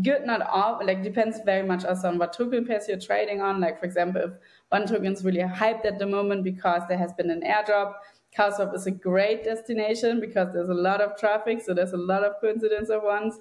[0.03, 0.27] good.
[0.27, 3.61] Not all like depends very much also on what token pairs you're trading on.
[3.61, 4.33] Like for example if
[4.71, 7.95] one token is really hyped at the moment because there has been an airdrop
[8.37, 12.25] CowSwap is a great destination because there's a lot of traffic, so there's a lot
[12.25, 13.39] of coincidence of wants.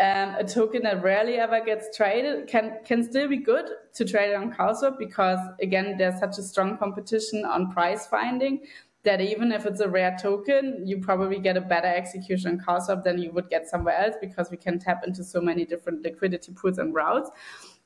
[0.00, 4.32] Um, a token that rarely ever gets traded can can still be good to trade
[4.32, 8.60] on CowSwap because again there's such a strong competition on price finding
[9.02, 13.04] that even if it's a rare token, you probably get a better execution on CowSwap
[13.04, 16.52] than you would get somewhere else because we can tap into so many different liquidity
[16.52, 17.30] pools and routes.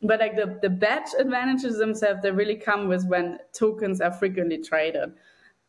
[0.02, 4.58] But like the, the batch advantages themselves, they really come with when tokens are frequently
[4.58, 5.12] traded.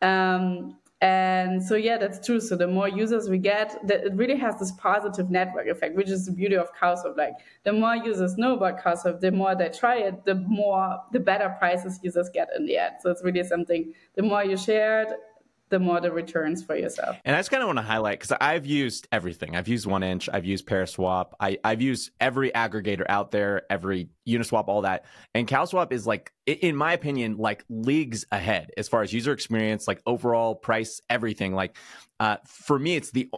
[0.03, 2.39] Um, and so yeah, that's true.
[2.39, 6.09] So the more users we get, that it really has this positive network effect, which
[6.09, 7.17] is the beauty of CowSwap.
[7.17, 7.33] Like
[7.65, 11.53] the more users know about CowSwap, the more they try it, the more the better
[11.59, 12.95] prices users get in the end.
[13.01, 13.91] So it's really something.
[14.15, 15.09] The more you share it,
[15.73, 17.17] the more the returns for yourself.
[17.25, 19.55] And I just kind of want to highlight because I've used everything.
[19.55, 24.65] I've used 1inch, I've used Paraswap, I, I've used every aggregator out there, every Uniswap,
[24.67, 25.05] all that.
[25.33, 29.87] And CowSwap is like, in my opinion, like leagues ahead as far as user experience,
[29.87, 31.55] like overall price, everything.
[31.55, 31.75] Like
[32.19, 33.29] uh, for me, it's the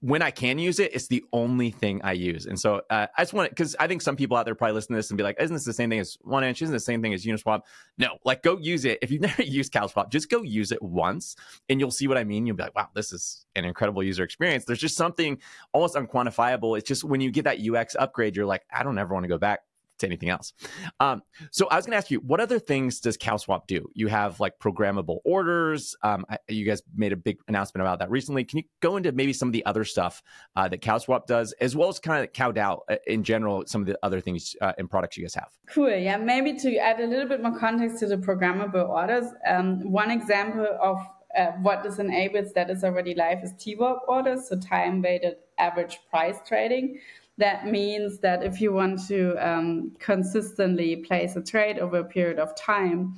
[0.00, 2.44] when I can use it, it's the only thing I use.
[2.44, 4.94] And so uh, I just want because I think some people out there probably listen
[4.94, 6.60] to this and be like, "Isn't this the same thing as 1inch?
[6.60, 7.60] Isn't the same thing as Uniswap?"
[7.96, 8.98] No, like go use it.
[9.00, 11.36] If you've never used CowSwap, just go use it once,
[11.68, 12.46] and you'll see what I mean.
[12.46, 15.38] You'll be like, "Wow, this is an incredible user experience." There's just something
[15.72, 16.78] almost unquantifiable.
[16.78, 19.28] It's just when you get that UX upgrade, you're like, "I don't ever want to
[19.28, 19.60] go back
[19.98, 20.52] to anything else.
[21.00, 23.88] Um, so I was going to ask you, what other things does CowSwap do?
[23.94, 25.96] You have like programmable orders.
[26.02, 28.44] Um, I, you guys made a big announcement about that recently.
[28.44, 30.22] Can you go into maybe some of the other stuff
[30.56, 33.86] uh, that CowSwap does, as well as kind of CowDAO uh, in general, some of
[33.86, 35.48] the other things uh, and products you guys have?
[35.68, 35.90] Cool.
[35.90, 39.26] Yeah, maybe to add a little bit more context to the programmable orders.
[39.48, 40.98] Um, one example of
[41.36, 45.98] uh, what this enables that is already live is TWAP orders, so time weighted average
[46.10, 47.00] price trading.
[47.38, 52.38] That means that if you want to um, consistently place a trade over a period
[52.38, 53.16] of time,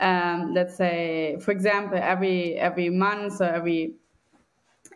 [0.00, 3.94] um, let's say, for example, every every month or every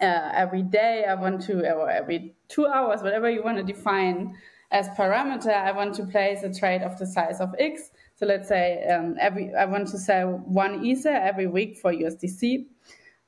[0.00, 4.36] uh, every day, I want to, or every two hours, whatever you want to define
[4.70, 7.90] as parameter, I want to place a trade of the size of X.
[8.18, 12.66] So let's say um, every I want to sell one Ether every week for USDC.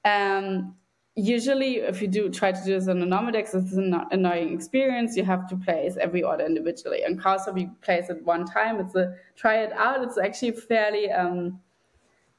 [0.05, 0.75] Um,
[1.15, 5.17] usually if you do try to do this on a Nomidex, it's an annoying experience.
[5.17, 7.05] You have to place every order individually.
[7.05, 8.81] And CowSwap, we place it one time.
[8.81, 10.03] It's a try it out.
[10.03, 11.61] It's actually fairly um,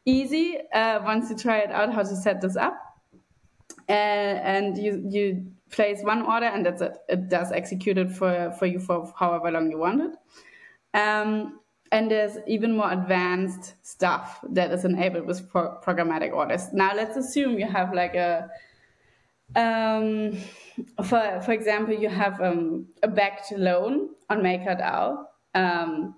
[0.03, 2.77] easy uh, once you try it out how to set this up.
[3.87, 3.93] Uh,
[4.43, 6.97] and you you place one order and that's it.
[7.07, 10.99] It does execute it for, for you for however long you want it.
[10.99, 11.60] Um,
[11.91, 16.71] and there's even more advanced stuff that is enabled with pro- programmatic orders.
[16.71, 18.49] Now let's assume you have like a
[19.55, 20.37] um,
[21.03, 25.25] for for example, you have um, a backed loan on MakerDAO,
[25.55, 26.15] um,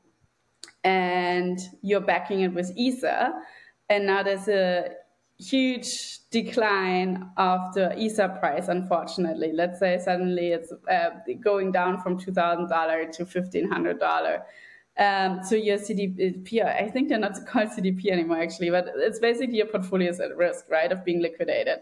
[0.84, 3.34] and you're backing it with Ether,
[3.90, 4.90] and now there's a
[5.40, 8.68] huge decline of the Ether price.
[8.68, 11.10] Unfortunately, let's say suddenly it's uh,
[11.44, 14.44] going down from two thousand dollar to fifteen hundred dollar.
[14.98, 19.58] Um, so your CDP, I think they're not called CDP anymore, actually, but it's basically
[19.58, 21.80] your portfolio is at risk, right, of being liquidated.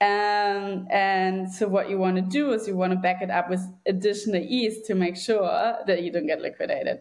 [0.00, 3.48] Um, and so what you want to do is you want to back it up
[3.48, 7.00] with additional ETH to make sure that you don't get liquidated.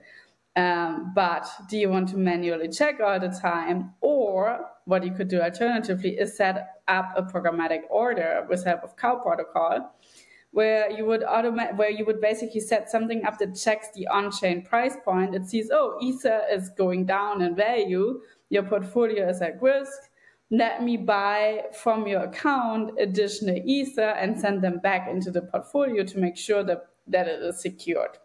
[0.56, 3.93] Um, but do you want to manually check all the time?
[3.99, 8.95] Or what you could do alternatively is set up a programmatic order with help of
[8.95, 9.93] Cow Protocol,
[10.56, 14.62] where you would automate, where you would basically set something up that checks the on-chain
[14.62, 15.36] price point.
[15.36, 20.10] It sees, oh, Ether is going down in value, your portfolio is at risk
[20.52, 26.04] let me buy from your account additional Ether and send them back into the portfolio
[26.04, 28.18] to make sure that, that it is secured.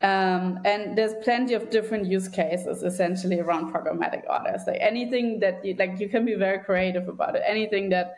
[0.00, 4.62] Um, and there's plenty of different use cases essentially around programmatic orders.
[4.66, 7.42] Like anything that you, like you can be very creative about it.
[7.44, 8.14] Anything that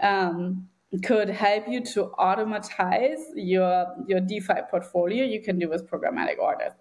[0.00, 0.68] um,
[1.02, 6.72] could help you to automatize your your DeFi portfolio, you can do with programmatic orders.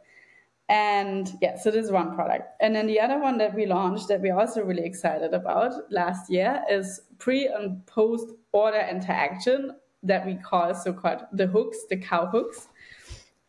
[0.69, 2.49] And yeah, so this is one product.
[2.59, 6.29] And then the other one that we launched that we're also really excited about last
[6.29, 11.97] year is pre and post order interaction that we call so called the hooks, the
[11.97, 12.67] cow hooks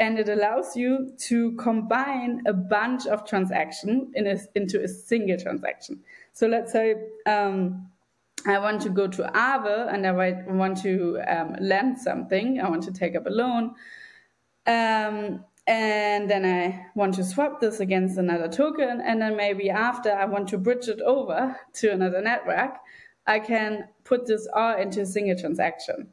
[0.01, 6.01] and it allows you to combine a bunch of transactions in into a single transaction.
[6.33, 6.95] So let's say
[7.27, 7.89] um,
[8.47, 12.61] I want to go to Aave and I want to um, lend something.
[12.61, 13.75] I want to take up a loan.
[14.67, 19.03] Um, and then I want to swap this against another token.
[19.03, 22.77] And then maybe after I want to bridge it over to another network,
[23.27, 26.09] I can put this all into a single transaction.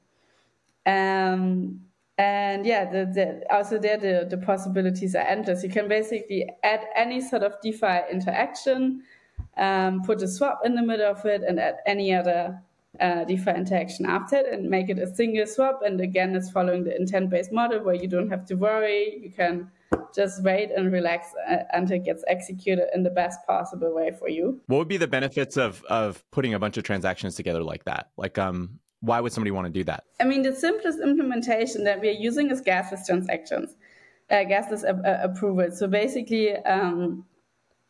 [0.85, 1.81] Um,
[2.17, 5.63] and yeah, the, the, also there the, the possibilities are endless.
[5.63, 9.03] You can basically add any sort of DeFi interaction,
[9.57, 12.61] um, put a swap in the middle of it, and add any other
[12.99, 15.81] uh, DeFi interaction after it, and make it a single swap.
[15.85, 19.19] And again, it's following the intent-based model where you don't have to worry.
[19.21, 19.69] You can
[20.13, 24.29] just wait and relax uh, until it gets executed in the best possible way for
[24.29, 24.61] you.
[24.67, 28.09] What would be the benefits of of putting a bunch of transactions together like that?
[28.17, 30.03] Like, um, why would somebody want to do that?
[30.19, 33.75] I mean, the simplest implementation that we're using is gasless transactions,
[34.31, 35.69] uh, gasless uh, approval.
[35.71, 37.25] So basically, um,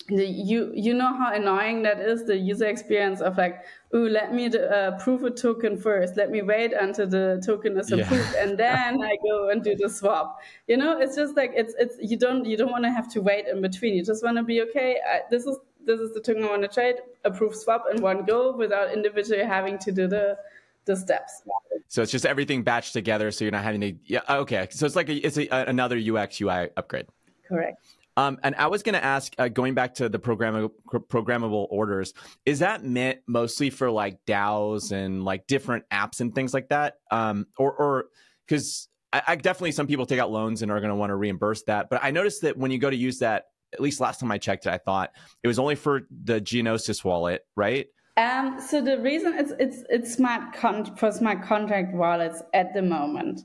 [0.08, 3.64] the, you you know how annoying that is the user experience of like
[3.96, 7.92] ooh let me uh, approve a token first let me wait until the token is
[7.92, 8.44] approved yeah.
[8.44, 11.98] and then i go and do the swap you know it's just like it's it's
[12.00, 14.44] you don't you don't want to have to wait in between you just want to
[14.44, 17.86] be okay I, this is this is the token i want to trade approve swap
[17.92, 20.38] in one go without individually having to do the
[20.86, 21.42] the steps.
[21.88, 23.94] So it's just everything batched together, so you're not having to.
[24.06, 24.68] Yeah, okay.
[24.72, 27.08] So it's like a, it's a, another UX UI upgrade.
[27.48, 27.95] Correct.
[28.18, 30.72] Um, and I was going to ask, uh, going back to the programmable
[31.10, 32.14] programmable orders,
[32.46, 36.96] is that meant mostly for like DAOs and like different apps and things like that,
[37.12, 38.06] um, or or
[38.48, 41.16] because I, I, definitely some people take out loans and are going to want to
[41.16, 41.90] reimburse that.
[41.90, 44.38] But I noticed that when you go to use that, at least last time I
[44.38, 45.12] checked it, I thought
[45.44, 47.88] it was only for the Gnosis wallet, right?
[48.18, 52.82] Um, so the reason it's it's it's smart con- for smart contract wallets at the
[52.82, 53.42] moment.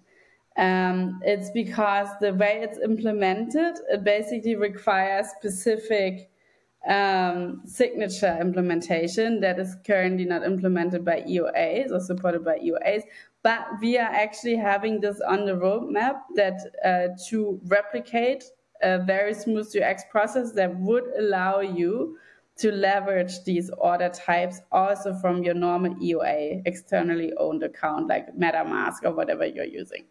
[0.57, 6.31] Um, it's because the way it's implemented, it basically requires specific
[6.89, 13.03] um, signature implementation that is currently not implemented by EOAs or supported by EOAs.
[13.43, 18.45] But we are actually having this on the roadmap that uh, to replicate
[18.83, 22.19] a very smooth UX process that would allow you
[22.59, 29.03] to leverage these order types also from your normal EOA externally owned account like MetaMask
[29.05, 30.05] or whatever you're using.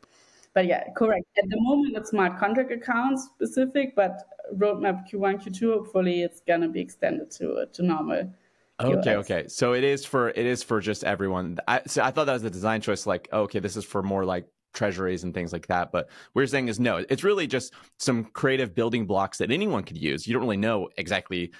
[0.53, 1.25] But yeah, correct.
[1.37, 4.23] At the moment, it's smart contract accounts specific, but
[4.55, 8.33] roadmap Q1, Q2, hopefully it's going to be extended to, to normal.
[8.81, 9.47] Okay, okay.
[9.47, 11.57] So it is for it is for just everyone.
[11.67, 13.05] I so I thought that was a design choice.
[13.05, 15.91] Like, oh, okay, this is for more like treasuries and things like that.
[15.91, 19.97] But we're saying is no, it's really just some creative building blocks that anyone could
[19.97, 20.25] use.
[20.25, 21.51] You don't really know exactly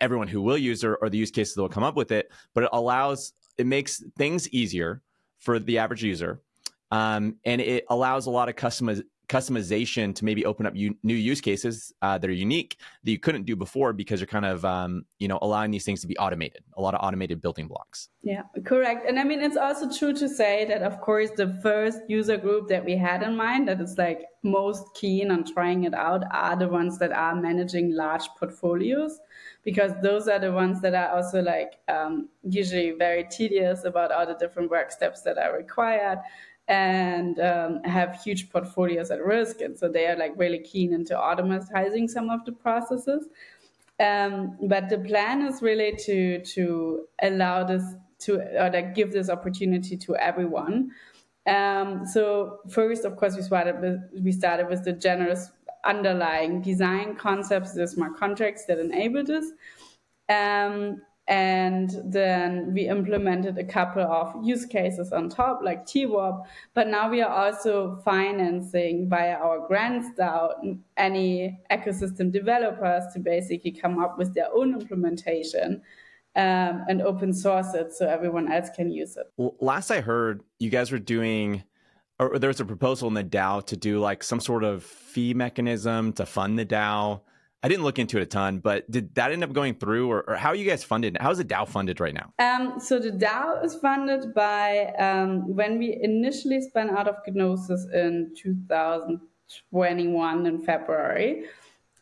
[0.00, 2.30] everyone who will use or, or the use cases that will come up with it,
[2.54, 5.02] but it allows, it makes things easier
[5.38, 6.40] for the average user.
[6.94, 11.14] Um, and it allows a lot of customiz- customization to maybe open up u- new
[11.14, 14.64] use cases uh, that are unique that you couldn't do before because you're kind of
[14.64, 18.10] um, you know allowing these things to be automated a lot of automated building blocks.
[18.22, 19.08] Yeah correct.
[19.08, 22.68] And i mean it's also true to say that of course the first user group
[22.68, 26.56] that we had in mind that is like most keen on trying it out are
[26.56, 29.18] the ones that are managing large portfolios
[29.64, 34.26] because those are the ones that are also like um, usually very tedious about all
[34.26, 36.18] the different work steps that are required
[36.68, 39.60] and um, have huge portfolios at risk.
[39.60, 43.28] And so they are like really keen into automatizing some of the processes.
[44.00, 47.84] Um, but the plan is really to to allow this
[48.20, 50.90] to or like give this opportunity to everyone.
[51.46, 55.50] Um, so first, of course, we started with we started with the generous
[55.84, 59.52] underlying design concepts, the smart contracts that enable this.
[60.28, 66.44] Um, and then we implemented a couple of use cases on top, like TWAP.
[66.74, 73.72] But now we are also financing via our grants DAO any ecosystem developers to basically
[73.72, 75.80] come up with their own implementation
[76.36, 79.26] um, and open source it so everyone else can use it.
[79.38, 81.62] Well, last I heard, you guys were doing,
[82.18, 85.32] or there was a proposal in the DAO to do like some sort of fee
[85.32, 87.22] mechanism to fund the DAO.
[87.64, 90.28] I didn't look into it a ton, but did that end up going through, or,
[90.28, 91.16] or how are you guys funded?
[91.18, 92.32] How is the DAO funded right now?
[92.38, 97.86] Um, so the DAO is funded by um, when we initially spun out of Gnosis
[97.92, 99.20] in 2000.
[99.70, 101.44] 21 in February.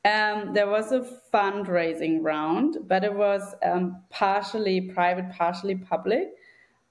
[0.05, 6.29] Um, there was a fundraising round, but it was um, partially private, partially public.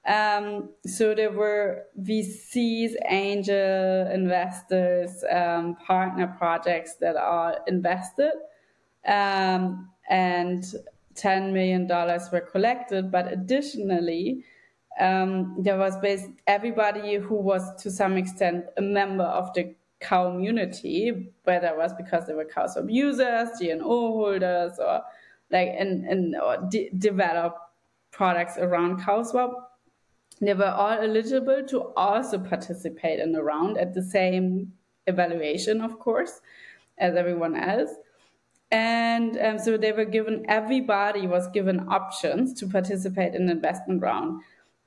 [0.06, 8.32] Um, so there were VCs, angel investors, um, partner projects that are invested,
[9.08, 10.64] um, and
[11.16, 13.12] $10 million were collected.
[13.12, 14.44] But additionally,
[15.00, 20.32] um, there was basically everybody who was to some extent a member of the cow
[20.32, 25.02] community, whether it was because they were CowSwap users, GNO holders, or
[25.52, 27.56] like and and or de- develop
[28.12, 29.54] products around CowSwap,
[30.42, 34.74] they were all eligible to also participate in the round at the same
[35.08, 36.42] evaluation, of course,
[36.98, 37.92] as everyone else.
[38.72, 44.02] And um, so they were given, everybody was given options to participate in the investment
[44.02, 44.42] round.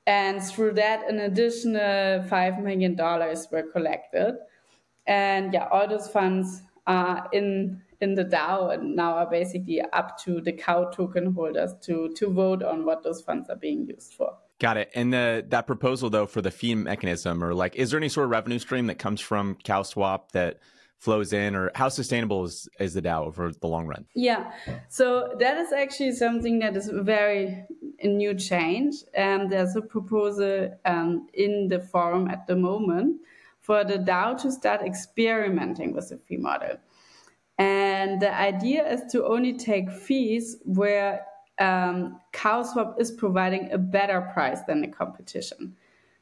[0.07, 4.37] And through that, an additional $5 million were collected.
[5.07, 10.17] And yeah, all those funds are in in the DAO and now are basically up
[10.19, 14.13] to the cow token holders to to vote on what those funds are being used
[14.13, 14.35] for.
[14.59, 14.91] Got it.
[14.93, 18.25] And the that proposal though for the fee mechanism or like is there any sort
[18.25, 20.59] of revenue stream that comes from CowSwap that
[20.99, 24.05] flows in or how sustainable is, is the DAO over the long run?
[24.15, 24.51] Yeah.
[24.89, 27.65] So that is actually something that is very
[28.01, 28.95] a new change.
[29.13, 33.21] And there's a proposal um, in the forum at the moment
[33.61, 36.77] for the DAO to start experimenting with the fee model.
[37.57, 41.25] And the idea is to only take fees where
[41.57, 45.75] um, CowSwap is providing a better price than the competition.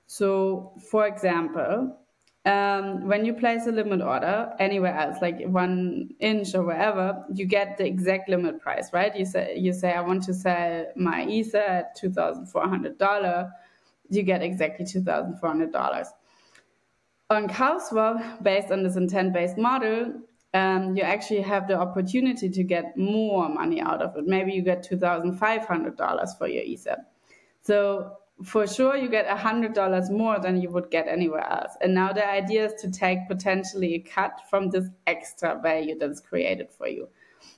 [0.06, 1.98] So, for example,
[2.46, 7.46] um, when you place a limit order anywhere else, like one inch or wherever, you
[7.46, 9.16] get the exact limit price, right?
[9.16, 12.98] You say you say I want to sell my Ether at two thousand four hundred
[12.98, 13.52] dollar,
[14.10, 16.08] you get exactly two thousand four hundred dollars.
[17.30, 20.14] On CowSwap, based on this intent-based model,
[20.54, 24.28] um, you actually have the opportunity to get more money out of it.
[24.28, 26.98] Maybe you get two thousand five hundred dollars for your Ether.
[27.62, 31.74] So for sure you get $100 more than you would get anywhere else.
[31.82, 36.20] And now the idea is to take potentially a cut from this extra value that's
[36.20, 37.08] created for you.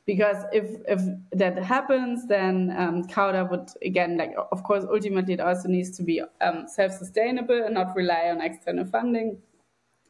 [0.05, 1.01] Because if, if
[1.32, 6.03] that happens, then um, CowDAO would, again, like, of course, ultimately it also needs to
[6.03, 9.38] be um, self sustainable and not rely on external funding.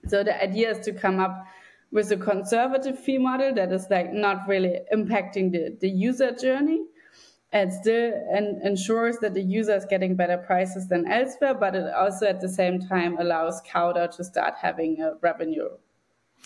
[0.08, 1.46] So the idea is to come up
[1.92, 6.86] with a conservative fee model that is like not really impacting the, the user journey
[7.54, 11.94] it still en- ensures that the user is getting better prices than elsewhere, but it
[11.94, 15.70] also at the same time allows CowDAO to start having a revenue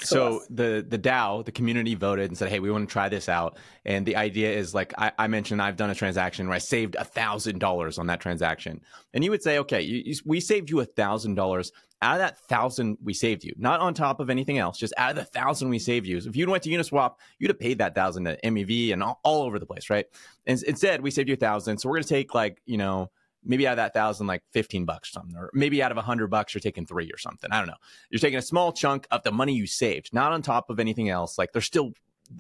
[0.06, 3.28] so the the DAO, the community voted and said, "Hey, we want to try this
[3.28, 6.60] out." And the idea is like I, I mentioned, I've done a transaction where I
[6.60, 8.82] saved a thousand dollars on that transaction,
[9.14, 11.72] and you would say, "Okay, you, you, we saved you a thousand dollars
[12.02, 15.12] out of that thousand we saved you, not on top of anything else, just out
[15.12, 16.20] of the thousand we saved you.
[16.22, 19.20] So if you went to Uniswap, you'd have paid that thousand to MEV and all,
[19.24, 20.06] all over the place, right?
[20.48, 23.10] And instead, we saved you a thousand, so we're going to take like you know."
[23.44, 26.02] maybe out of that thousand, like 15 bucks or something, or maybe out of a
[26.02, 27.50] hundred bucks, you're taking three or something.
[27.52, 27.78] I don't know.
[28.10, 31.10] You're taking a small chunk of the money you saved, not on top of anything
[31.10, 31.38] else.
[31.38, 31.94] Like there's still,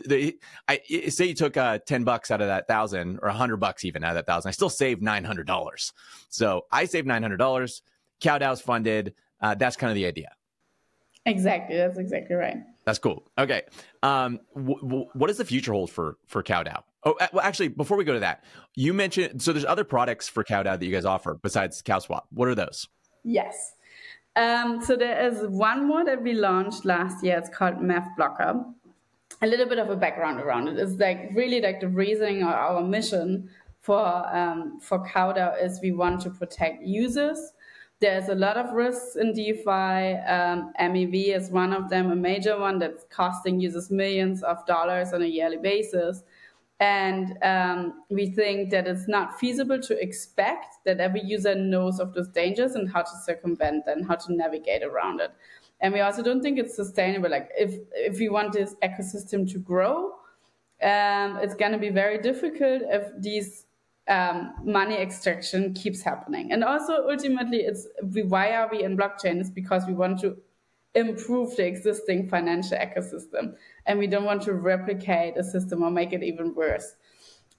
[0.05, 0.35] they,
[0.67, 4.03] I say you took uh, 10 bucks out of that thousand or hundred bucks even
[4.03, 4.49] out of that thousand.
[4.49, 5.91] I still saved $900.
[6.29, 7.81] So I saved $900.
[8.21, 9.13] CowDAO's funded.
[9.41, 10.29] Uh, that's kind of the idea.
[11.25, 11.77] Exactly.
[11.77, 12.57] That's exactly right.
[12.85, 13.29] That's cool.
[13.37, 13.63] Okay.
[14.01, 16.81] Um, w- w- what does the future hold for for CowDAO?
[17.05, 18.43] Oh, well, actually, before we go to that,
[18.75, 22.23] you mentioned so there's other products for CowDAO that you guys offer besides CowSwap.
[22.31, 22.87] What are those?
[23.23, 23.73] Yes.
[24.35, 27.37] Um, so there is one more that we launched last year.
[27.37, 28.63] It's called MEV Blocker.
[29.41, 32.53] A little bit of a background around it is like really like the reasoning or
[32.53, 33.49] our mission
[33.81, 37.53] for um, for CowDAO is we want to protect users.
[38.01, 40.15] There's a lot of risks in DeFi.
[40.25, 45.11] Um, MEV is one of them, a major one that's costing users millions of dollars
[45.11, 46.23] on a yearly basis.
[46.79, 52.13] And um, we think that it's not feasible to expect that every user knows of
[52.13, 55.31] those dangers and how to circumvent and how to navigate around it.
[55.81, 57.29] And we also don't think it's sustainable.
[57.29, 60.13] Like if if we want this ecosystem to grow,
[60.81, 63.65] um, it's going to be very difficult if these
[64.09, 66.51] um, money extraction keeps happening.
[66.51, 69.41] And also ultimately, it's why are we in blockchain?
[69.53, 70.37] Because we want to
[70.95, 73.53] improve the existing financial ecosystem
[73.85, 76.95] and we don't want to replicate a system or make it even worse.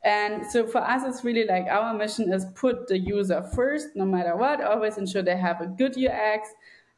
[0.03, 4.05] And so for us, it's really like our mission is put the user first, no
[4.05, 6.48] matter what, always ensure they have a good UX,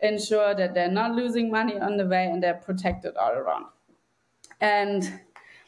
[0.01, 3.67] ensure that they're not losing money on the way and they're protected all around.
[4.61, 5.21] And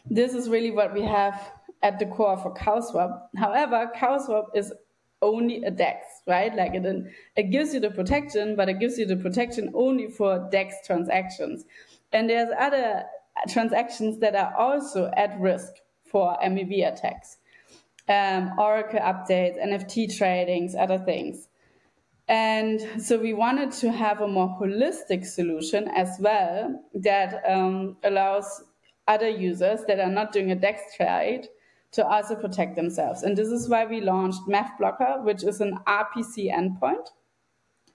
[0.09, 1.53] this is really what we have
[1.85, 3.29] at the core for CowSwap.
[3.37, 4.73] However, CowSwap is
[5.21, 6.53] only a DEX, right?
[6.55, 7.07] Like it,
[7.37, 11.65] it gives you the protection, but it gives you the protection only for DEX transactions.
[12.13, 13.05] And there's other
[13.49, 15.73] transactions that are also at risk
[16.11, 17.37] for MEV attacks.
[18.09, 21.49] Um, Oracle updates, NFT tradings, other things.
[22.29, 28.65] And so we wanted to have a more holistic solution as well that um, allows
[29.07, 31.49] other users that are not doing a DEX trade
[31.95, 33.23] to also protect themselves.
[33.23, 37.07] And this is why we launched MEV Blocker, which is an RPC endpoint.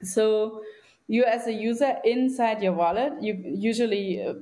[0.01, 0.61] So
[1.07, 4.33] you as a user inside your wallet, you usually uh,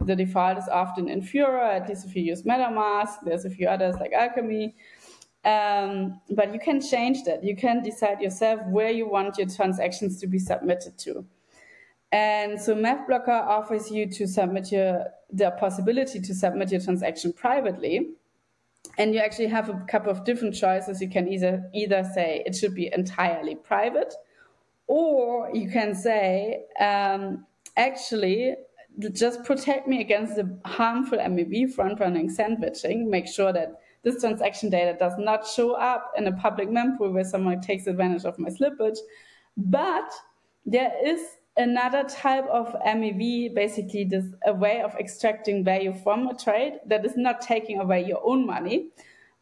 [0.00, 3.24] the default is often in Infura, at least if you use MetaMask.
[3.24, 4.74] There's a few others like Alchemy.
[5.44, 7.42] Um, but you can change that.
[7.42, 11.24] You can decide yourself where you want your transactions to be submitted to.
[12.12, 17.32] And so MEV Blocker offers you to submit your the possibility to submit your transaction
[17.32, 18.10] privately.
[18.98, 21.00] And you actually have a couple of different choices.
[21.00, 24.14] You can either either say it should be entirely private,
[24.86, 28.54] or you can say um, actually
[29.12, 33.10] just protect me against the harmful MEV front running sandwiching.
[33.10, 37.24] Make sure that this transaction data does not show up in a public mempool where
[37.24, 38.98] someone takes advantage of my slippage.
[39.56, 40.12] But
[40.64, 41.20] there is
[41.56, 47.04] another type of MEV, basically this a way of extracting value from a trade that
[47.04, 48.88] is not taking away your own money.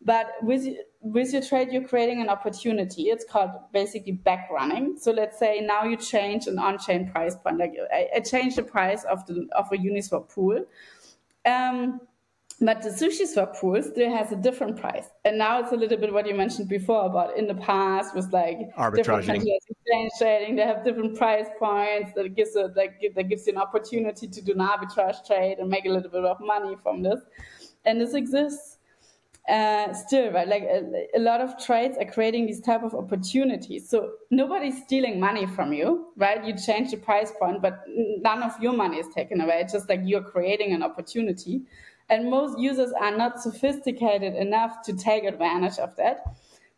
[0.01, 0.67] But with
[1.01, 3.05] with your trade, you're creating an opportunity.
[3.05, 4.97] It's called basically back running.
[4.99, 8.63] So let's say now you change an on-chain price point, like I, I change the
[8.63, 10.65] price of the of a Uniswap pool.
[11.47, 12.01] Um,
[12.61, 15.07] but the SushiSwap pool still has a different price.
[15.25, 18.31] And now it's a little bit what you mentioned before about in the past was
[18.31, 18.59] like
[18.95, 20.57] different exchange trading.
[20.57, 24.41] They have different price points that gives a, like that gives you an opportunity to
[24.41, 27.21] do an arbitrage trade and make a little bit of money from this.
[27.85, 28.79] And this exists
[29.49, 30.49] uh, still, right?
[30.49, 33.89] Like a, a, lot of trades are creating these type of opportunities.
[33.89, 36.43] So nobody's stealing money from you, right?
[36.43, 39.61] You change the price point, but none of your money is taken away.
[39.61, 41.63] It's just like you're creating an opportunity.
[42.11, 46.25] And most users are not sophisticated enough to take advantage of that.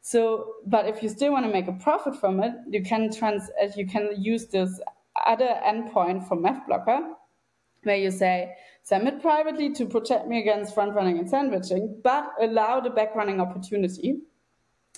[0.01, 3.51] So, but if you still want to make a profit from it, you can trans,
[3.61, 4.81] uh, you can use this
[5.27, 7.01] other endpoint for MEV blocker,
[7.83, 8.55] where you say,
[8.85, 13.41] submit privately to protect me against front running and sandwiching, but allow the back running
[13.41, 14.21] opportunity.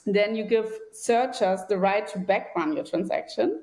[0.05, 3.63] Then you give searchers the right to back run your transaction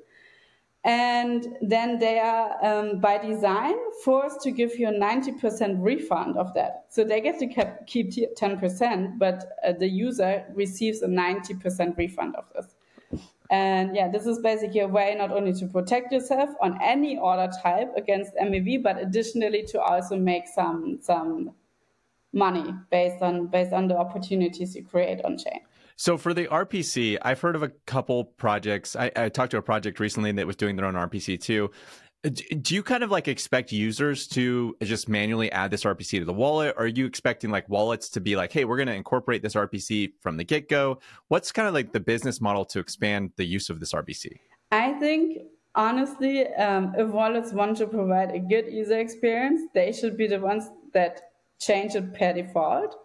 [0.86, 3.74] and then they are um, by design
[4.04, 6.84] forced to give you a 90% refund of that.
[6.90, 7.48] So they get to
[7.86, 12.76] keep 10% but uh, the user receives a 90% refund of this.
[13.50, 17.50] And yeah this is basically a way not only to protect yourself on any order
[17.62, 21.52] type against mev but additionally to also make some some
[22.32, 25.60] money based on based on the opportunities you create on chain
[25.96, 28.94] so for the RPC, I've heard of a couple projects.
[28.94, 31.70] I, I talked to a project recently that was doing their own RPC too.
[32.22, 36.34] Do you kind of like expect users to just manually add this RPC to the
[36.34, 36.74] wallet?
[36.76, 39.54] Or are you expecting like wallets to be like, hey, we're going to incorporate this
[39.54, 40.98] RPC from the get go?
[41.28, 44.38] What's kind of like the business model to expand the use of this RPC?
[44.72, 45.38] I think
[45.74, 50.40] honestly, um, if wallets want to provide a good user experience, they should be the
[50.40, 52.96] ones that change it per default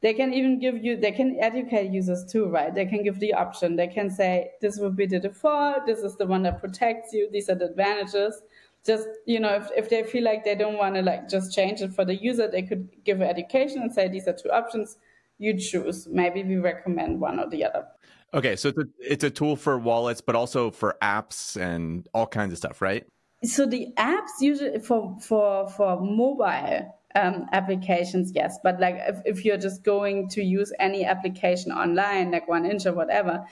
[0.00, 2.74] they can even give you they can educate users too right?
[2.74, 3.76] They can give the option.
[3.76, 5.86] They can say this will be the default.
[5.86, 7.28] This is the one that protects you.
[7.30, 8.42] These are the advantages.
[8.86, 11.80] Just you know if, if they feel like they don't want to like just change
[11.82, 14.98] it for the user they could give education and say these are two options.
[15.38, 16.06] You choose.
[16.08, 17.86] Maybe we recommend one or the other.
[18.34, 22.26] Okay so it's a, it's a tool for wallets but also for apps and all
[22.26, 23.04] kinds of stuff right?
[23.42, 28.58] So the apps usually for for for mobile um, applications, yes.
[28.62, 32.92] But like if, if you're just going to use any application online, like 1inch or
[32.92, 33.44] whatever,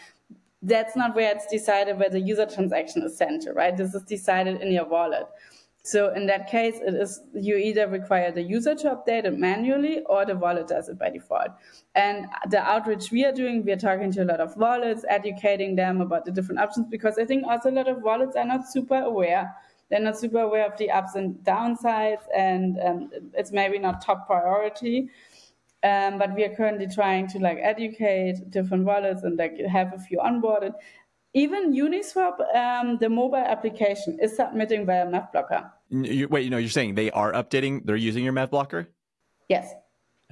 [0.63, 3.77] that's not where it's decided where the user transaction is sent to, right?
[3.77, 5.27] This is decided in your wallet.
[5.83, 10.03] So in that case, it is you either require the user to update it manually
[10.07, 11.51] or the wallet does it by default.
[11.95, 15.77] And the outreach we are doing, we are talking to a lot of wallets, educating
[15.77, 18.69] them about the different options because I think also a lot of wallets are not
[18.69, 19.55] super aware
[19.91, 24.27] they're not super aware of the ups and downsides, and um, it's maybe not top
[24.27, 25.09] priority.
[25.83, 29.99] Um, but we are currently trying to like educate different wallets and like have a
[29.99, 30.73] few onboarded.
[31.35, 35.71] Even Uniswap, um, the mobile application, is submitting via MEV blocker.
[35.91, 37.85] You, wait, you know, you're saying they are updating?
[37.85, 38.89] They're using your MEV blocker?
[39.49, 39.73] Yes.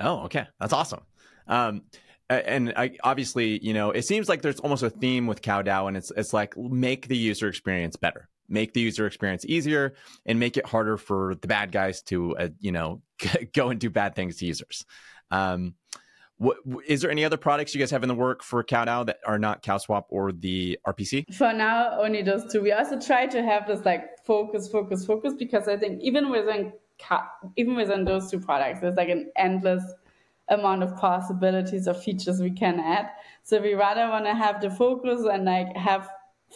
[0.00, 1.02] Oh, okay, that's awesome.
[1.46, 1.82] Um,
[2.28, 5.96] and I, obviously, you know, it seems like there's almost a theme with CowDAO, and
[5.96, 9.94] it's it's like make the user experience better make the user experience easier
[10.26, 13.02] and make it harder for the bad guys to uh, you know
[13.54, 14.84] go and do bad things to users
[15.30, 15.74] um,
[16.36, 19.18] what, is there any other products you guys have in the work for CowDAO that
[19.26, 21.32] are not CowSwap or the RPC?
[21.32, 22.60] For now, only those two.
[22.60, 26.72] We also try to have this like focus, focus, focus because I think even within
[27.56, 29.82] even within those two products, there's like an endless
[30.48, 33.10] amount of possibilities of features we can add.
[33.42, 36.08] So we rather want to have the focus and like have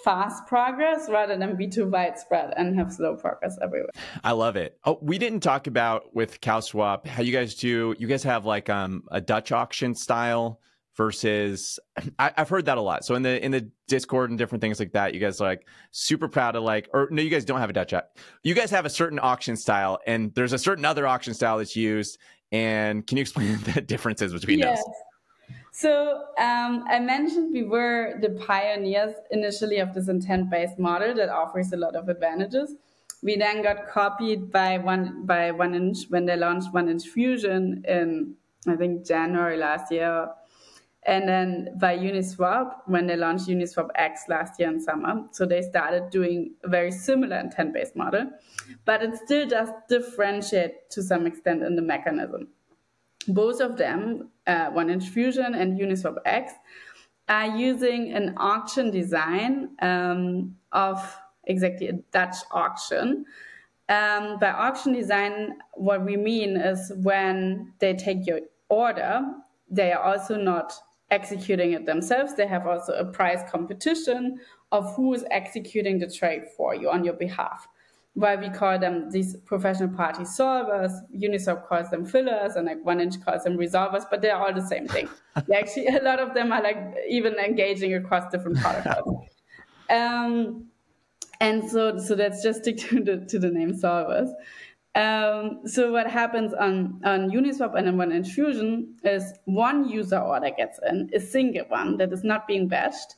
[0.05, 3.91] fast progress rather than be too widespread and have slow progress everywhere.
[4.25, 4.79] I love it.
[4.85, 7.95] Oh, we didn't talk about with CowSwap how you guys do.
[7.99, 10.61] You guys have like um a Dutch auction style
[10.99, 11.79] versus
[12.19, 13.07] I, have heard that a lot.
[13.07, 15.67] So in the in the Discord and different things like that, you guys are like
[15.91, 18.19] super proud of like or no, you guys don't have a Dutch app.
[18.43, 21.77] You guys have a certain auction style, and there's a certain other auction style that's
[21.77, 22.19] used.
[22.51, 24.79] And can you explain the differences between yes.
[24.79, 24.95] those?
[25.79, 31.73] So um, I mentioned we were the pioneers initially of this intent-based model that offers
[31.73, 32.75] a lot of advantages.
[33.23, 38.35] We then got copied by one by 1inch when they launched 1inch Fusion in
[38.67, 40.29] I think January last year
[41.05, 45.63] and then by Uniswap, when they launched Uniswap X last year in summer, so they
[45.63, 48.29] started doing a very similar intent based model,
[48.85, 52.49] but it still does differentiate to some extent in the mechanism.
[53.29, 56.53] Both of them, uh, 1inch Fusion and Uniswap X,
[57.29, 60.99] are using an auction design um, of
[61.45, 63.27] exactly a Dutch auction.
[63.89, 69.23] Um, by auction design, what we mean is when they take your order,
[69.71, 70.75] they are also not
[71.11, 72.35] executing it themselves.
[72.35, 74.39] They have also a price competition
[74.73, 77.67] of who is executing the trade for you on your behalf.
[78.15, 83.25] Why we call them these professional party solvers, Uniswap calls them fillers, and like 1inch
[83.25, 85.09] calls them resolvers, but they're all the same thing.
[85.55, 89.25] actually, a lot of them are like even engaging across different protocols.
[89.91, 90.67] um,
[91.41, 94.31] and so, so let's just stick to the to the name solvers.
[94.95, 100.51] Um, so what happens on, on Uniswap and on One Fusion is one user order
[100.51, 103.15] gets in, a single one that is not being batched,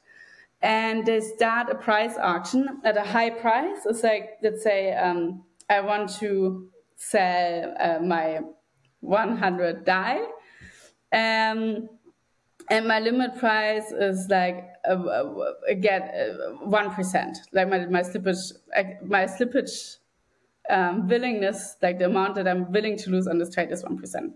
[0.63, 3.79] and they start a price auction at a high price.
[3.87, 8.41] It's like, let's say um, I want to sell uh, my
[9.01, 10.19] 100 DAI.
[11.13, 11.89] um,
[12.69, 16.15] and my limit price is like uh, uh, get
[16.63, 18.53] one uh, like my my slippage
[19.03, 19.97] my slippage
[20.71, 24.33] um, willingness, like the amount that I'm willing to lose on this trade is 1%.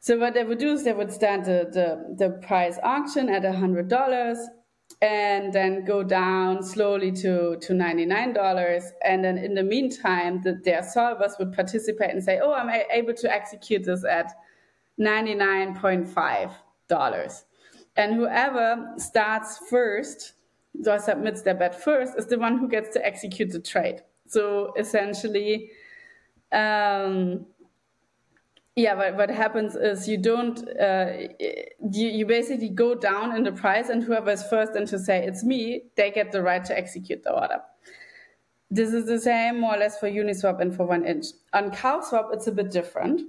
[0.00, 3.42] So what they would do is they would start the, the, the price auction at
[3.42, 4.46] $100
[5.02, 8.90] and then go down slowly to, to $99.
[9.04, 13.14] And then in the meantime, the, their solvers would participate and say, oh, I'm able
[13.14, 14.32] to execute this at
[14.98, 17.44] $99.5.
[17.96, 20.32] And whoever starts first,
[20.86, 24.02] or submits their bet first, is the one who gets to execute the trade.
[24.26, 25.70] So essentially,
[26.52, 27.46] um,
[28.76, 33.52] yeah, what, what happens is you don't, uh, you, you basically go down in the
[33.52, 36.76] price, and whoever is first and to say it's me, they get the right to
[36.76, 37.60] execute the order.
[38.70, 41.26] This is the same more or less for Uniswap and for 1inch.
[41.52, 43.22] On CowSwap, it's a bit different.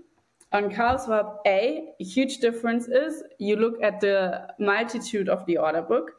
[0.51, 5.81] On CowSwap, A, a huge difference is you look at the multitude of the order
[5.81, 6.13] book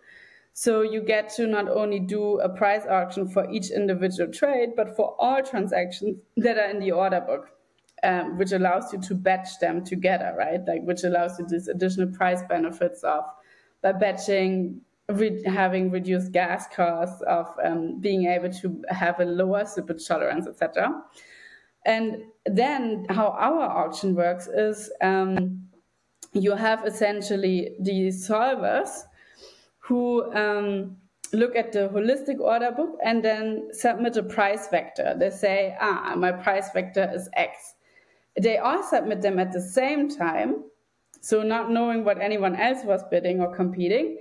[0.59, 4.97] so you get to not only do a price auction for each individual trade, but
[4.97, 7.51] for all transactions that are in the order book,
[8.07, 10.61] um, which allows you to batch them together, right?
[10.67, 13.25] Like which allows you these additional price benefits of
[13.83, 19.65] by batching, re- having reduced gas costs, of um, being able to have a lower
[19.65, 21.03] slippage tolerance, etc.
[21.85, 25.67] And then how our auction works is um,
[26.33, 29.03] you have essentially the solvers
[29.79, 30.97] who um,
[31.33, 35.15] look at the holistic order book and then submit a price vector.
[35.19, 37.75] They say, ah, my price vector is X.
[38.41, 40.64] They all submit them at the same time,
[41.20, 44.18] so not knowing what anyone else was bidding or competing.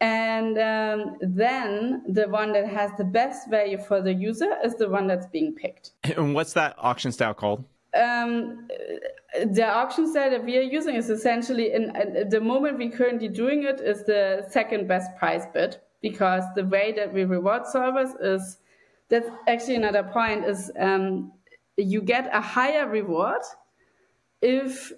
[0.00, 4.88] And um, then the one that has the best value for the user is the
[4.88, 5.92] one that's being picked.
[6.16, 7.64] And what's that auction style called?
[7.94, 8.68] Um,
[9.44, 13.28] the auction style that we are using is essentially in, in the moment we're currently
[13.28, 18.12] doing it is the second best price bid because the way that we reward solvers
[18.20, 18.58] is
[19.08, 21.32] that's actually another point is um,
[21.82, 23.42] you get a higher reward
[24.42, 24.92] if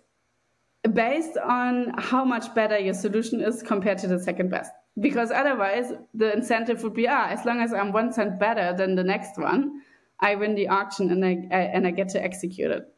[0.93, 5.93] based on how much better your solution is compared to the second best because otherwise
[6.15, 9.39] the incentive would be ah as long as i'm one cent better than the next
[9.39, 9.81] one
[10.21, 12.93] i win the auction and i, I and i get to execute it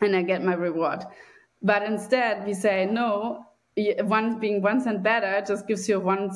[0.00, 1.04] and I get my reward.
[1.62, 3.44] But instead, we say no.
[4.02, 6.30] One being one cent better just gives you one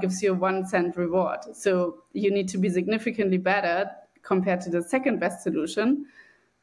[0.00, 1.40] gives you one cent reward.
[1.52, 3.90] So you need to be significantly better
[4.24, 6.06] compared to the second best solution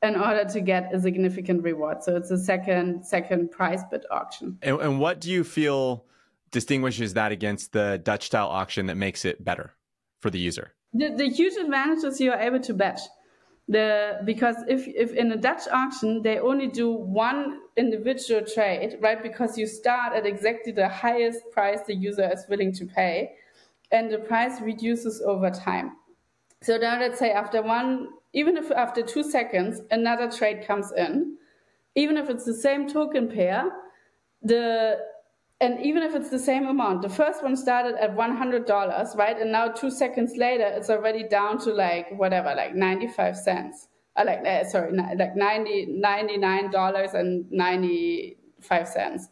[0.04, 2.04] in order to get a significant reward.
[2.04, 4.58] So it's a second second price bid auction.
[4.62, 6.06] And, and what do you feel
[6.52, 9.74] distinguishes that against the Dutch style auction that makes it better
[10.20, 10.74] for the user?
[10.94, 13.00] The, the huge advantage is you are able to bet
[13.68, 19.22] the because if if in a Dutch auction they only do one individual trade, right?
[19.22, 23.34] Because you start at exactly the highest price the user is willing to pay,
[23.92, 25.92] and the price reduces over time.
[26.64, 31.38] So now let's say after one, even if after two seconds another trade comes in,
[31.96, 33.72] even if it's the same token pair,
[34.44, 35.00] the
[35.60, 39.40] and even if it's the same amount, the first one started at $100, right?
[39.40, 43.88] And now two seconds later, it's already down to like whatever, like 95 cents.
[44.16, 49.28] Uh, like, uh, sorry, like 90, $99 and 95 cents.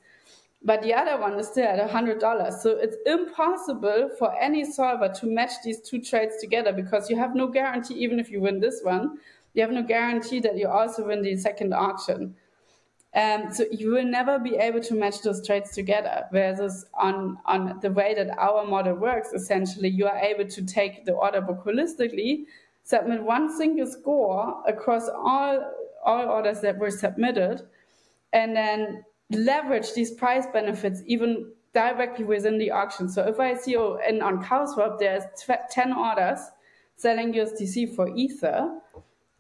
[0.62, 2.54] But the other one is still at $100.
[2.60, 7.34] So it's impossible for any solver to match these two trades together because you have
[7.34, 9.20] no guarantee, even if you win this one,
[9.54, 12.36] you have no guarantee that you also win the second auction.
[13.16, 16.26] Um, so you will never be able to match those trades together.
[16.30, 21.06] Whereas on on the way that our model works, essentially, you are able to take
[21.06, 22.44] the order book holistically,
[22.84, 25.74] submit one single score across all
[26.06, 27.64] all orders that were submitted,
[28.32, 33.10] and then leverage these price benefits even directly within the auction.
[33.10, 35.24] So if I see oh, in on CowSwap there's
[35.72, 36.40] 10 orders
[36.96, 38.80] selling USDC for Ether,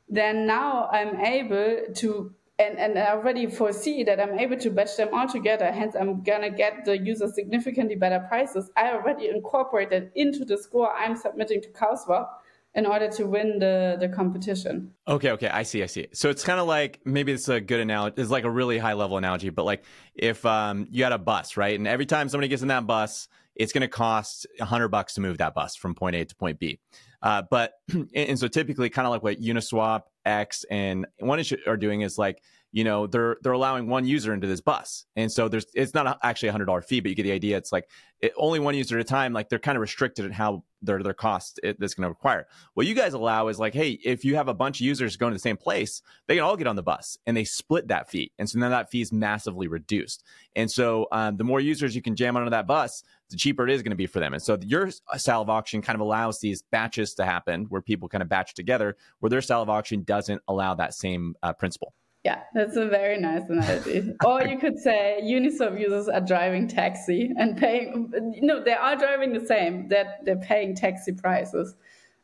[0.08, 4.98] then now I'm able to and, and I already foresee that I'm able to batch
[4.98, 5.72] them all together.
[5.72, 8.70] Hence, I'm gonna get the user significantly better prices.
[8.76, 12.28] I already incorporated into the score I'm submitting to CowSwap
[12.76, 14.92] in order to win the the competition.
[15.08, 16.08] Okay, okay, I see, I see.
[16.14, 18.22] So it's kind of like maybe it's a good analogy.
[18.22, 21.58] It's like a really high level analogy, but like if um, you had a bus,
[21.58, 24.90] right, and every time somebody gets in that bus, it's going to cost a hundred
[24.90, 26.80] bucks to move that bus from point A to point B.
[27.22, 27.74] Uh, but
[28.16, 32.42] and so typically, kind of like what Uniswap X and one are doing is like
[32.72, 35.06] you know they're they're allowing one user into this bus.
[35.16, 37.58] And so there's it's not actually a hundred dollar fee but you get the idea.
[37.58, 37.90] It's like
[38.22, 41.02] it, only one user at a time like they're kind of restricted in how their
[41.02, 42.48] their cost it, that's going to require.
[42.76, 45.32] What you guys allow is like hey if you have a bunch of users going
[45.32, 48.10] to the same place they can all get on the bus and they split that
[48.10, 48.32] fee.
[48.38, 50.24] And so now that fee is massively reduced.
[50.56, 53.74] And so um, the more users you can jam onto that bus the cheaper it
[53.74, 54.34] is going to be for them.
[54.34, 58.10] And so your style of auction kind of allows these batches to happen where people
[58.10, 61.94] kind of batch together, where their style of auction doesn't allow that same uh, principle.
[62.26, 64.14] Yeah, that's a very nice analogy.
[64.26, 68.12] or you could say Uniswap users are driving taxi and paying.
[68.42, 69.88] No, they are driving the same.
[69.88, 71.76] That they're, they're paying taxi prices.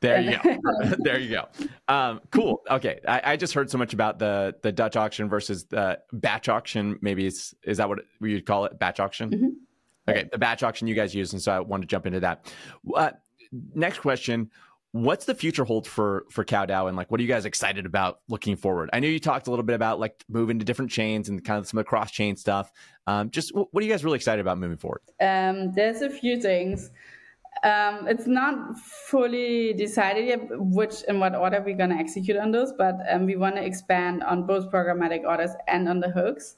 [0.01, 0.95] There you go.
[0.99, 1.67] there you go.
[1.87, 2.61] Um, cool.
[2.69, 6.49] Okay, I, I, just heard so much about the the Dutch auction versus the batch
[6.49, 6.99] auction.
[7.01, 8.77] Maybe it's is that what you'd call it?
[8.77, 9.29] Batch auction.
[9.29, 9.47] Mm-hmm.
[10.07, 12.53] Okay, the batch auction you guys use, and so I want to jump into that.
[12.95, 13.11] Uh,
[13.73, 14.51] next question:
[14.91, 18.19] What's the future hold for for CowDAO, and like, what are you guys excited about
[18.29, 18.89] looking forward?
[18.93, 21.59] I know you talked a little bit about like moving to different chains and kind
[21.59, 22.71] of some of the cross chain stuff.
[23.07, 25.01] Um, just what are you guys really excited about moving forward?
[25.19, 26.91] Um, there's a few things.
[27.63, 32.51] Um, it's not fully decided yet which and what order we're going to execute on
[32.51, 36.57] those, but um, we want to expand on both programmatic orders and on the hooks.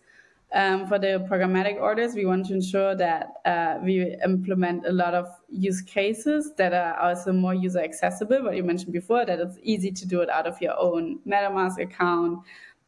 [0.53, 5.13] Um, for the programmatic orders, we want to ensure that uh, we implement a lot
[5.13, 8.41] of use cases that are also more user accessible.
[8.43, 11.81] What you mentioned before, that it's easy to do it out of your own MetaMask
[11.81, 12.39] account,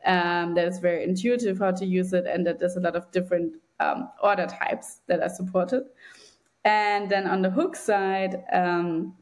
[0.06, 3.12] um, that it's very intuitive how to use it, and that there's a lot of
[3.12, 5.84] different um, order types that are supported.
[6.64, 9.16] And then on the hook side, um,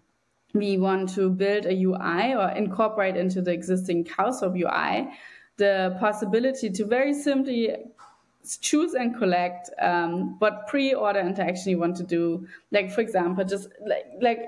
[0.53, 5.11] we want to build a UI or incorporate into the existing CowSwap UI
[5.57, 7.75] the possibility to very simply
[8.55, 12.47] choose and collect um, what pre-order interaction you want to do.
[12.71, 14.39] Like for example, just like like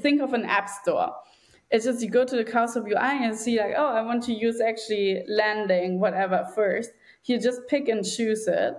[0.00, 1.12] think of an app store.
[1.70, 4.32] It's just you go to the CowSwap UI and see like, oh, I want to
[4.32, 6.90] use actually landing whatever first.
[7.24, 8.74] You just pick and choose it.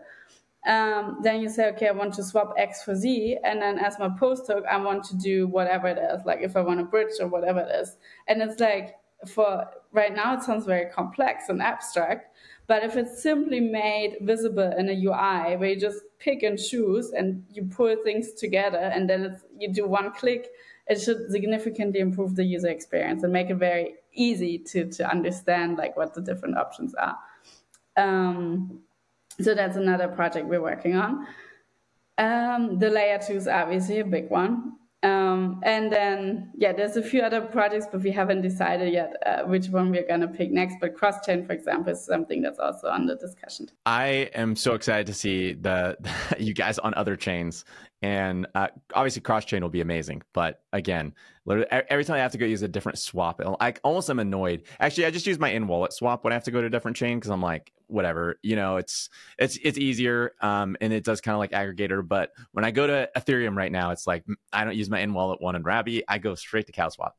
[0.68, 3.98] Um, then you say, okay, I want to swap X for Z, and then as
[3.98, 6.84] my post hook, I want to do whatever it is, like if I want a
[6.84, 7.98] bridge or whatever it is.
[8.28, 8.96] And it's like
[9.28, 12.36] for right now, it sounds very complex and abstract,
[12.68, 17.12] but if it's simply made visible in a UI where you just pick and choose
[17.12, 20.50] and you pull things together and then you do one click,
[20.88, 25.78] it should significantly improve the user experience and make it very easy to, to understand
[25.78, 27.18] like what the different options are.
[27.98, 28.82] Um,
[29.40, 31.28] so that's another project we're working on.
[32.18, 34.74] Um, the layer two is obviously a big one.
[35.04, 39.44] Um, and then, yeah, there's a few other projects, but we haven't decided yet uh,
[39.44, 40.76] which one we're going to pick next.
[40.80, 43.68] But cross chain, for example, is something that's also under discussion.
[43.86, 45.98] I am so excited to see the,
[46.40, 47.66] you guys on other chains,
[48.04, 50.22] and uh, obviously cross chain will be amazing.
[50.34, 51.14] But again,
[51.48, 54.64] every time I have to go use a different swap, I almost am annoyed.
[54.80, 56.70] Actually, I just use my in wallet swap when I have to go to a
[56.70, 61.04] different chain because I'm like, whatever, you know, it's it's it's easier, um, and it
[61.04, 62.08] does kind of like aggregator.
[62.08, 65.14] But when I go to Ethereum right now, it's like I don't use my in
[65.14, 66.04] wallet one and Rabby.
[66.08, 67.12] I go straight to CowSwap.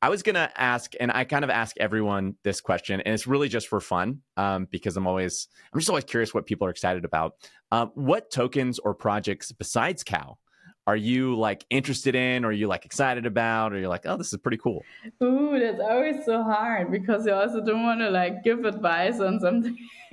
[0.00, 3.48] I was gonna ask, and I kind of ask everyone this question, and it's really
[3.48, 7.04] just for fun, um, because I'm always, I'm just always curious what people are excited
[7.04, 7.34] about.
[7.70, 10.38] Um, what tokens or projects besides Cow
[10.86, 14.16] are you like interested in, or are you like excited about, or you're like, oh,
[14.16, 14.82] this is pretty cool?
[15.22, 19.38] Ooh, that's always so hard because you also don't want to like give advice on
[19.40, 19.76] something.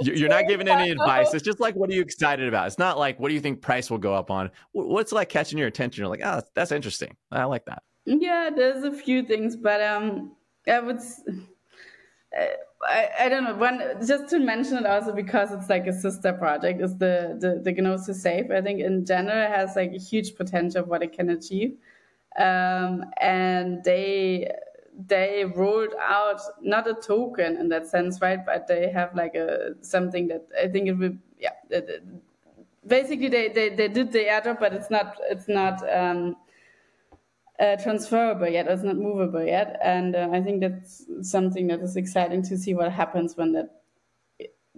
[0.00, 1.34] you're not giving any advice.
[1.34, 2.66] It's just like, what are you excited about?
[2.66, 4.50] It's not like, what do you think price will go up on?
[4.72, 6.00] What's like catching your attention?
[6.00, 7.14] You're like, oh, that's interesting.
[7.30, 7.82] I like that.
[8.06, 10.32] Yeah, there's a few things, but um,
[10.66, 10.98] I would.
[12.38, 12.44] Uh,
[12.82, 13.54] I, I don't know.
[13.56, 17.60] One just to mention it also because it's like a sister project is the the,
[17.62, 18.50] the Gnosis Safe.
[18.50, 21.76] I think in general has like a huge potential of what it can achieve,
[22.38, 24.50] um, and they
[25.06, 28.44] they rolled out not a token in that sense, right?
[28.44, 31.14] But they have like a something that I think it will.
[31.40, 32.02] Yeah, it,
[32.86, 35.82] basically they, they they did the airdrop, but it's not it's not.
[35.92, 36.36] Um,
[37.60, 39.78] uh, transferable yet, it's not movable yet.
[39.82, 43.70] And uh, I think that's something that is exciting to see what happens when that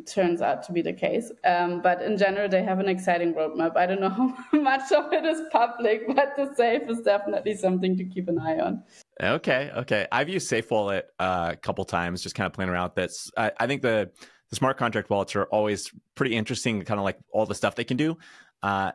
[0.07, 1.31] turns out to be the case.
[1.45, 3.76] Um, but in general, they have an exciting roadmap.
[3.76, 4.09] I don't know
[4.53, 8.39] how much of it is public, but the safe is definitely something to keep an
[8.39, 8.83] eye on.
[9.22, 10.07] Okay, okay.
[10.11, 12.93] I've used Safe Wallet uh, a couple times, just kind of playing around.
[12.95, 14.11] That's I, I think the
[14.49, 17.85] the smart contract wallets are always pretty interesting, kind of like all the stuff they
[17.85, 18.18] can do.
[18.62, 18.93] Uh,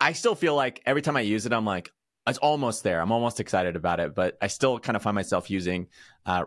[0.00, 1.90] I still feel like every time I use it, I'm like,
[2.26, 3.00] it's almost there.
[3.00, 5.88] I'm almost excited about it, but I still kind of find myself using
[6.26, 6.44] uh,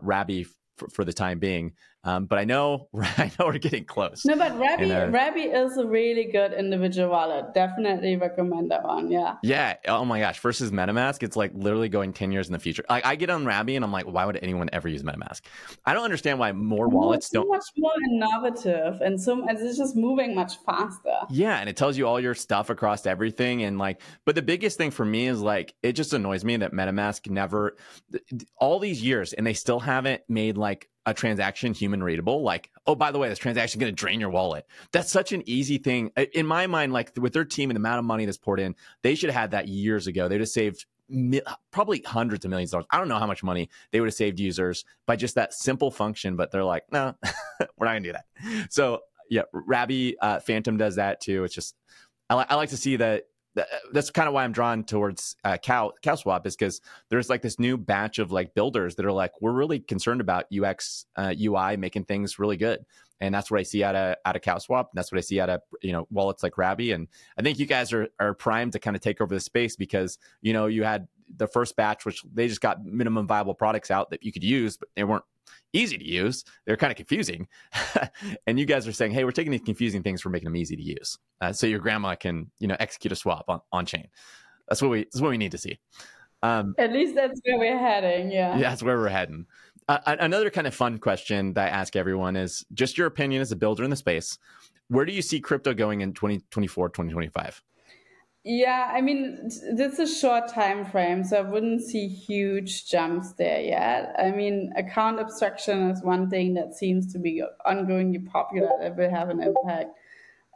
[0.77, 1.73] for, for the time being.
[2.05, 4.23] Um, but I know I know we're getting close.
[4.25, 7.53] No, but Rabby uh, Rabby is a really good individual wallet.
[7.53, 9.11] Definitely recommend that one.
[9.11, 9.35] Yeah.
[9.41, 9.75] Yeah.
[9.87, 10.39] Oh my gosh.
[10.39, 12.85] Versus MetaMask, it's like literally going ten years in the future.
[12.89, 15.41] Like I get on Rabby and I'm like, why would anyone ever use MetaMask?
[15.85, 17.49] I don't understand why more wallets so don't.
[17.49, 21.09] much more innovative and so it's just moving much faster.
[21.29, 24.01] Yeah, and it tells you all your stuff across everything and like.
[24.25, 27.77] But the biggest thing for me is like it just annoys me that MetaMask never
[28.57, 32.95] all these years and they still haven't made like a transaction human readable like oh
[32.95, 34.65] by the way this transaction is going to drain your wallet.
[34.91, 36.11] That's such an easy thing.
[36.33, 38.75] In my mind like with their team and the amount of money that's poured in
[39.01, 40.27] they should have had that years ago.
[40.27, 40.85] They would have saved
[41.71, 42.87] probably hundreds of millions of dollars.
[42.89, 45.91] I don't know how much money they would have saved users by just that simple
[45.91, 47.15] function but they're like no
[47.77, 48.71] we're not going to do that.
[48.71, 51.43] So yeah rabby uh, phantom does that too.
[51.43, 51.75] It's just
[52.29, 53.25] I, li- I like to see that
[53.91, 57.59] that's kind of why I'm drawn towards uh, Cow CowSwap is because there's like this
[57.59, 61.77] new batch of like builders that are like we're really concerned about UX uh, UI
[61.77, 62.85] making things really good,
[63.21, 64.81] and that's what I see out of out of CowSwap.
[64.81, 67.59] And that's what I see out of you know wallets like Rabby, and I think
[67.59, 70.65] you guys are are primed to kind of take over the space because you know
[70.67, 74.31] you had the first batch, which they just got minimum viable products out that you
[74.31, 75.25] could use, but they weren't
[75.75, 76.43] easy to use.
[76.65, 77.47] They're kind of confusing.
[78.47, 80.75] and you guys are saying, hey, we're taking these confusing things, we're making them easy
[80.75, 81.17] to use.
[81.41, 84.07] Uh, so your grandma can, you know, execute a swap on, on chain.
[84.67, 85.79] That's what we that's what we need to see.
[86.41, 88.31] Um, At least that's where we're heading.
[88.31, 88.55] Yeah.
[88.57, 89.45] yeah That's where we're heading.
[89.87, 93.51] Uh, another kind of fun question that I ask everyone is just your opinion as
[93.51, 94.37] a builder in the space.
[94.87, 97.63] Where do you see crypto going in 2024, 2025?
[98.47, 103.33] Yeah, I mean, this is a short time frame, so I wouldn't see huge jumps
[103.33, 104.15] there yet.
[104.19, 109.09] I mean, account abstraction is one thing that seems to be ongoingly popular that will
[109.09, 109.97] have an impact.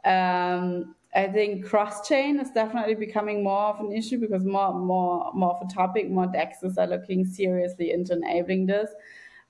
[0.04, 5.32] Um, I think cross chain is definitely becoming more of an issue because more, more,
[5.34, 6.08] more of a topic.
[6.08, 8.88] More dexes are looking seriously into enabling this.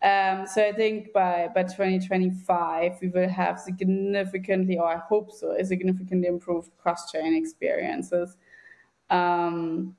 [0.02, 5.56] Um, so I think by, by 2025, we will have significantly, or I hope so,
[5.62, 8.36] significantly improved cross-chain experiences.
[9.10, 9.96] Um,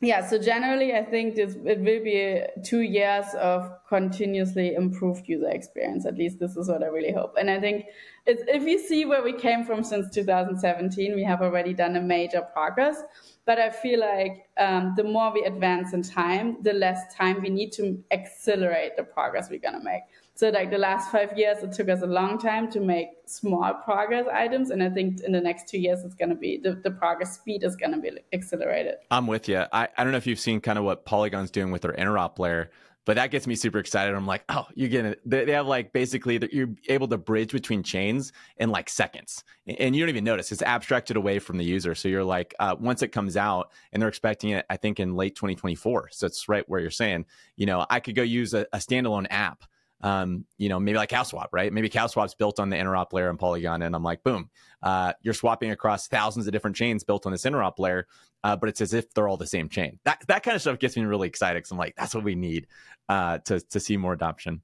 [0.00, 5.50] yeah, so generally, I think this it will be two years of continuously improved user
[5.50, 6.06] experience.
[6.06, 7.34] At least this is what I really hope.
[7.36, 7.86] And I think
[8.24, 12.42] if we see where we came from since 2017, we have already done a major
[12.42, 13.02] progress.
[13.44, 17.48] But I feel like um, the more we advance in time, the less time we
[17.48, 20.02] need to accelerate the progress we're gonna make.
[20.38, 23.74] So like the last five years, it took us a long time to make small
[23.74, 26.92] progress items, and I think in the next two years, it's gonna be the, the
[26.92, 28.98] progress speed is gonna be accelerated.
[29.10, 29.64] I'm with you.
[29.72, 32.38] I, I don't know if you've seen kind of what Polygon's doing with their interop
[32.38, 32.70] layer
[33.04, 34.14] but that gets me super excited.
[34.14, 35.20] I'm like, oh, you get it.
[35.24, 40.02] They, have like basically you're able to bridge between chains in like seconds, and you
[40.02, 40.52] don't even notice.
[40.52, 41.94] It's abstracted away from the user.
[41.94, 45.16] So you're like, uh, once it comes out, and they're expecting it, I think in
[45.16, 46.10] late 2024.
[46.12, 47.24] So it's right where you're saying,
[47.56, 49.64] you know, I could go use a, a standalone app
[50.00, 51.72] um, you know, maybe like CowSwap, right?
[51.72, 54.50] Maybe CowSwap's built on the interop layer in Polygon, and I'm like, boom,
[54.82, 58.06] uh, you're swapping across thousands of different chains built on this interop layer,
[58.44, 59.98] uh, but it's as if they're all the same chain.
[60.04, 62.34] That that kind of stuff gets me really excited because I'm like, that's what we
[62.34, 62.66] need
[63.08, 64.62] uh, to to see more adoption.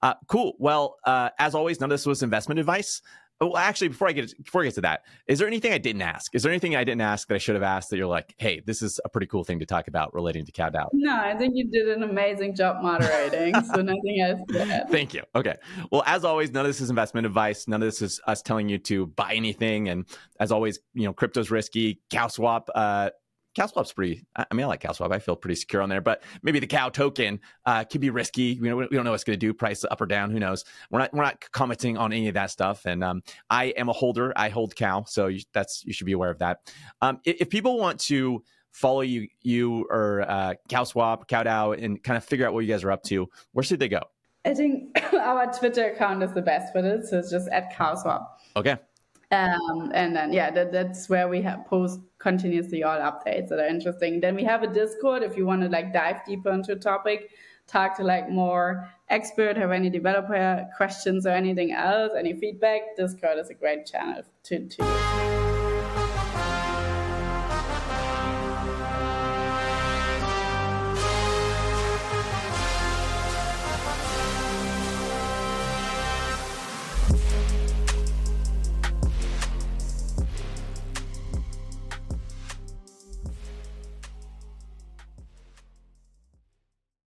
[0.00, 0.54] Uh, cool.
[0.58, 3.02] Well, uh, as always, none of this was investment advice.
[3.40, 6.02] Well, actually, before I get before I get to that, is there anything I didn't
[6.02, 6.34] ask?
[6.34, 8.60] Is there anything I didn't ask that I should have asked that you're like, hey,
[8.66, 10.88] this is a pretty cool thing to talk about relating to CowDAO?
[10.92, 13.54] No, I think you did an amazing job moderating.
[13.62, 14.90] so nothing else to add.
[14.90, 15.22] Thank you.
[15.36, 15.54] Okay.
[15.92, 17.68] Well, as always, none of this is investment advice.
[17.68, 19.88] None of this is us telling you to buy anything.
[19.88, 20.06] And
[20.40, 22.00] as always, you know, crypto's risky.
[22.10, 23.10] CowSwap, uh,
[23.58, 24.24] CowSwap's pretty.
[24.36, 25.12] I mean, I like CowSwap.
[25.12, 28.44] I feel pretty secure on there, but maybe the Cow token uh, could be risky.
[28.60, 30.30] You know, we don't know what's going to do, price up or down.
[30.30, 30.64] Who knows?
[30.90, 32.86] We're not we're not commenting on any of that stuff.
[32.86, 34.32] And um, I am a holder.
[34.36, 36.72] I hold Cow, so you, that's you should be aware of that.
[37.00, 42.16] Um, if, if, people want to follow you, you or uh, CowSwap, CowDAO, and kind
[42.16, 44.02] of figure out what you guys are up to, where should they go?
[44.44, 47.10] I think our Twitter account is the best for this.
[47.10, 48.24] So it's just at CowSwap.
[48.56, 48.76] Okay.
[49.30, 53.66] Um, and then yeah, that, that's where we have post continuously all updates that are
[53.66, 54.20] interesting.
[54.20, 57.30] Then we have a Discord if you want to like dive deeper into a topic,
[57.66, 62.96] talk to like more expert, have any developer questions or anything else, any feedback.
[62.96, 65.47] Discord is a great channel to to.